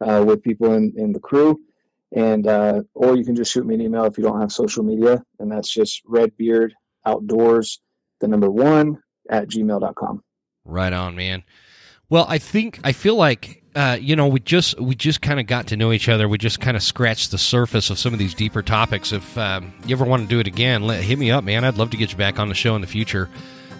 [0.00, 1.60] uh, with people in, in the crew.
[2.12, 4.82] And uh, or you can just shoot me an email if you don't have social
[4.82, 6.74] media, and that's just Redbeard
[7.06, 7.80] Outdoors,
[8.18, 9.00] the number one
[9.30, 10.24] at gmail.com.
[10.64, 11.44] Right on, man.
[12.08, 15.46] Well, I think I feel like uh, you know we just we just kind of
[15.46, 16.28] got to know each other.
[16.28, 19.12] We just kind of scratched the surface of some of these deeper topics.
[19.12, 21.64] If um, you ever want to do it again, let, hit me up, man.
[21.64, 23.28] I'd love to get you back on the show in the future.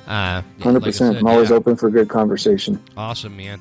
[0.07, 1.17] Uh, Hundred like percent.
[1.19, 1.57] I'm always yeah.
[1.57, 2.83] open for good conversation.
[2.97, 3.61] Awesome, man.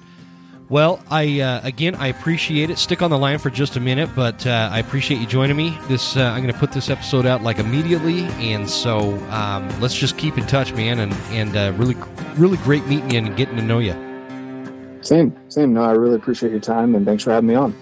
[0.69, 2.77] Well, I uh, again I appreciate it.
[2.77, 5.76] Stick on the line for just a minute, but uh, I appreciate you joining me.
[5.88, 9.95] This uh, I'm going to put this episode out like immediately, and so um, let's
[9.95, 10.99] just keep in touch, man.
[10.99, 11.95] And and uh, really
[12.35, 14.09] really great meeting you and getting to know you.
[15.01, 15.73] Same, same.
[15.73, 17.76] No, I really appreciate your time and thanks for having me on.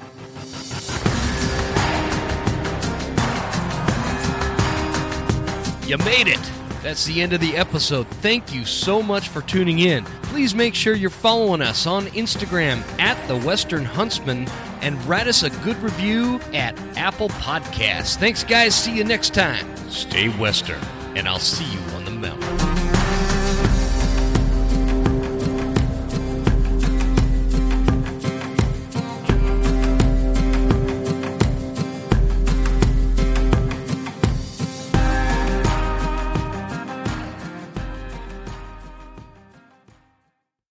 [5.88, 6.52] You made it.
[6.84, 8.07] That's the end of the episode.
[8.07, 10.06] Thank you so much for tuning in.
[10.23, 14.48] Please make sure you're following us on Instagram at the Western Huntsman
[14.81, 18.15] and write us a good review at Apple Podcasts.
[18.18, 18.76] Thanks, guys.
[18.76, 19.65] See you next time.
[19.89, 20.81] Stay Western,
[21.15, 21.80] and I'll see you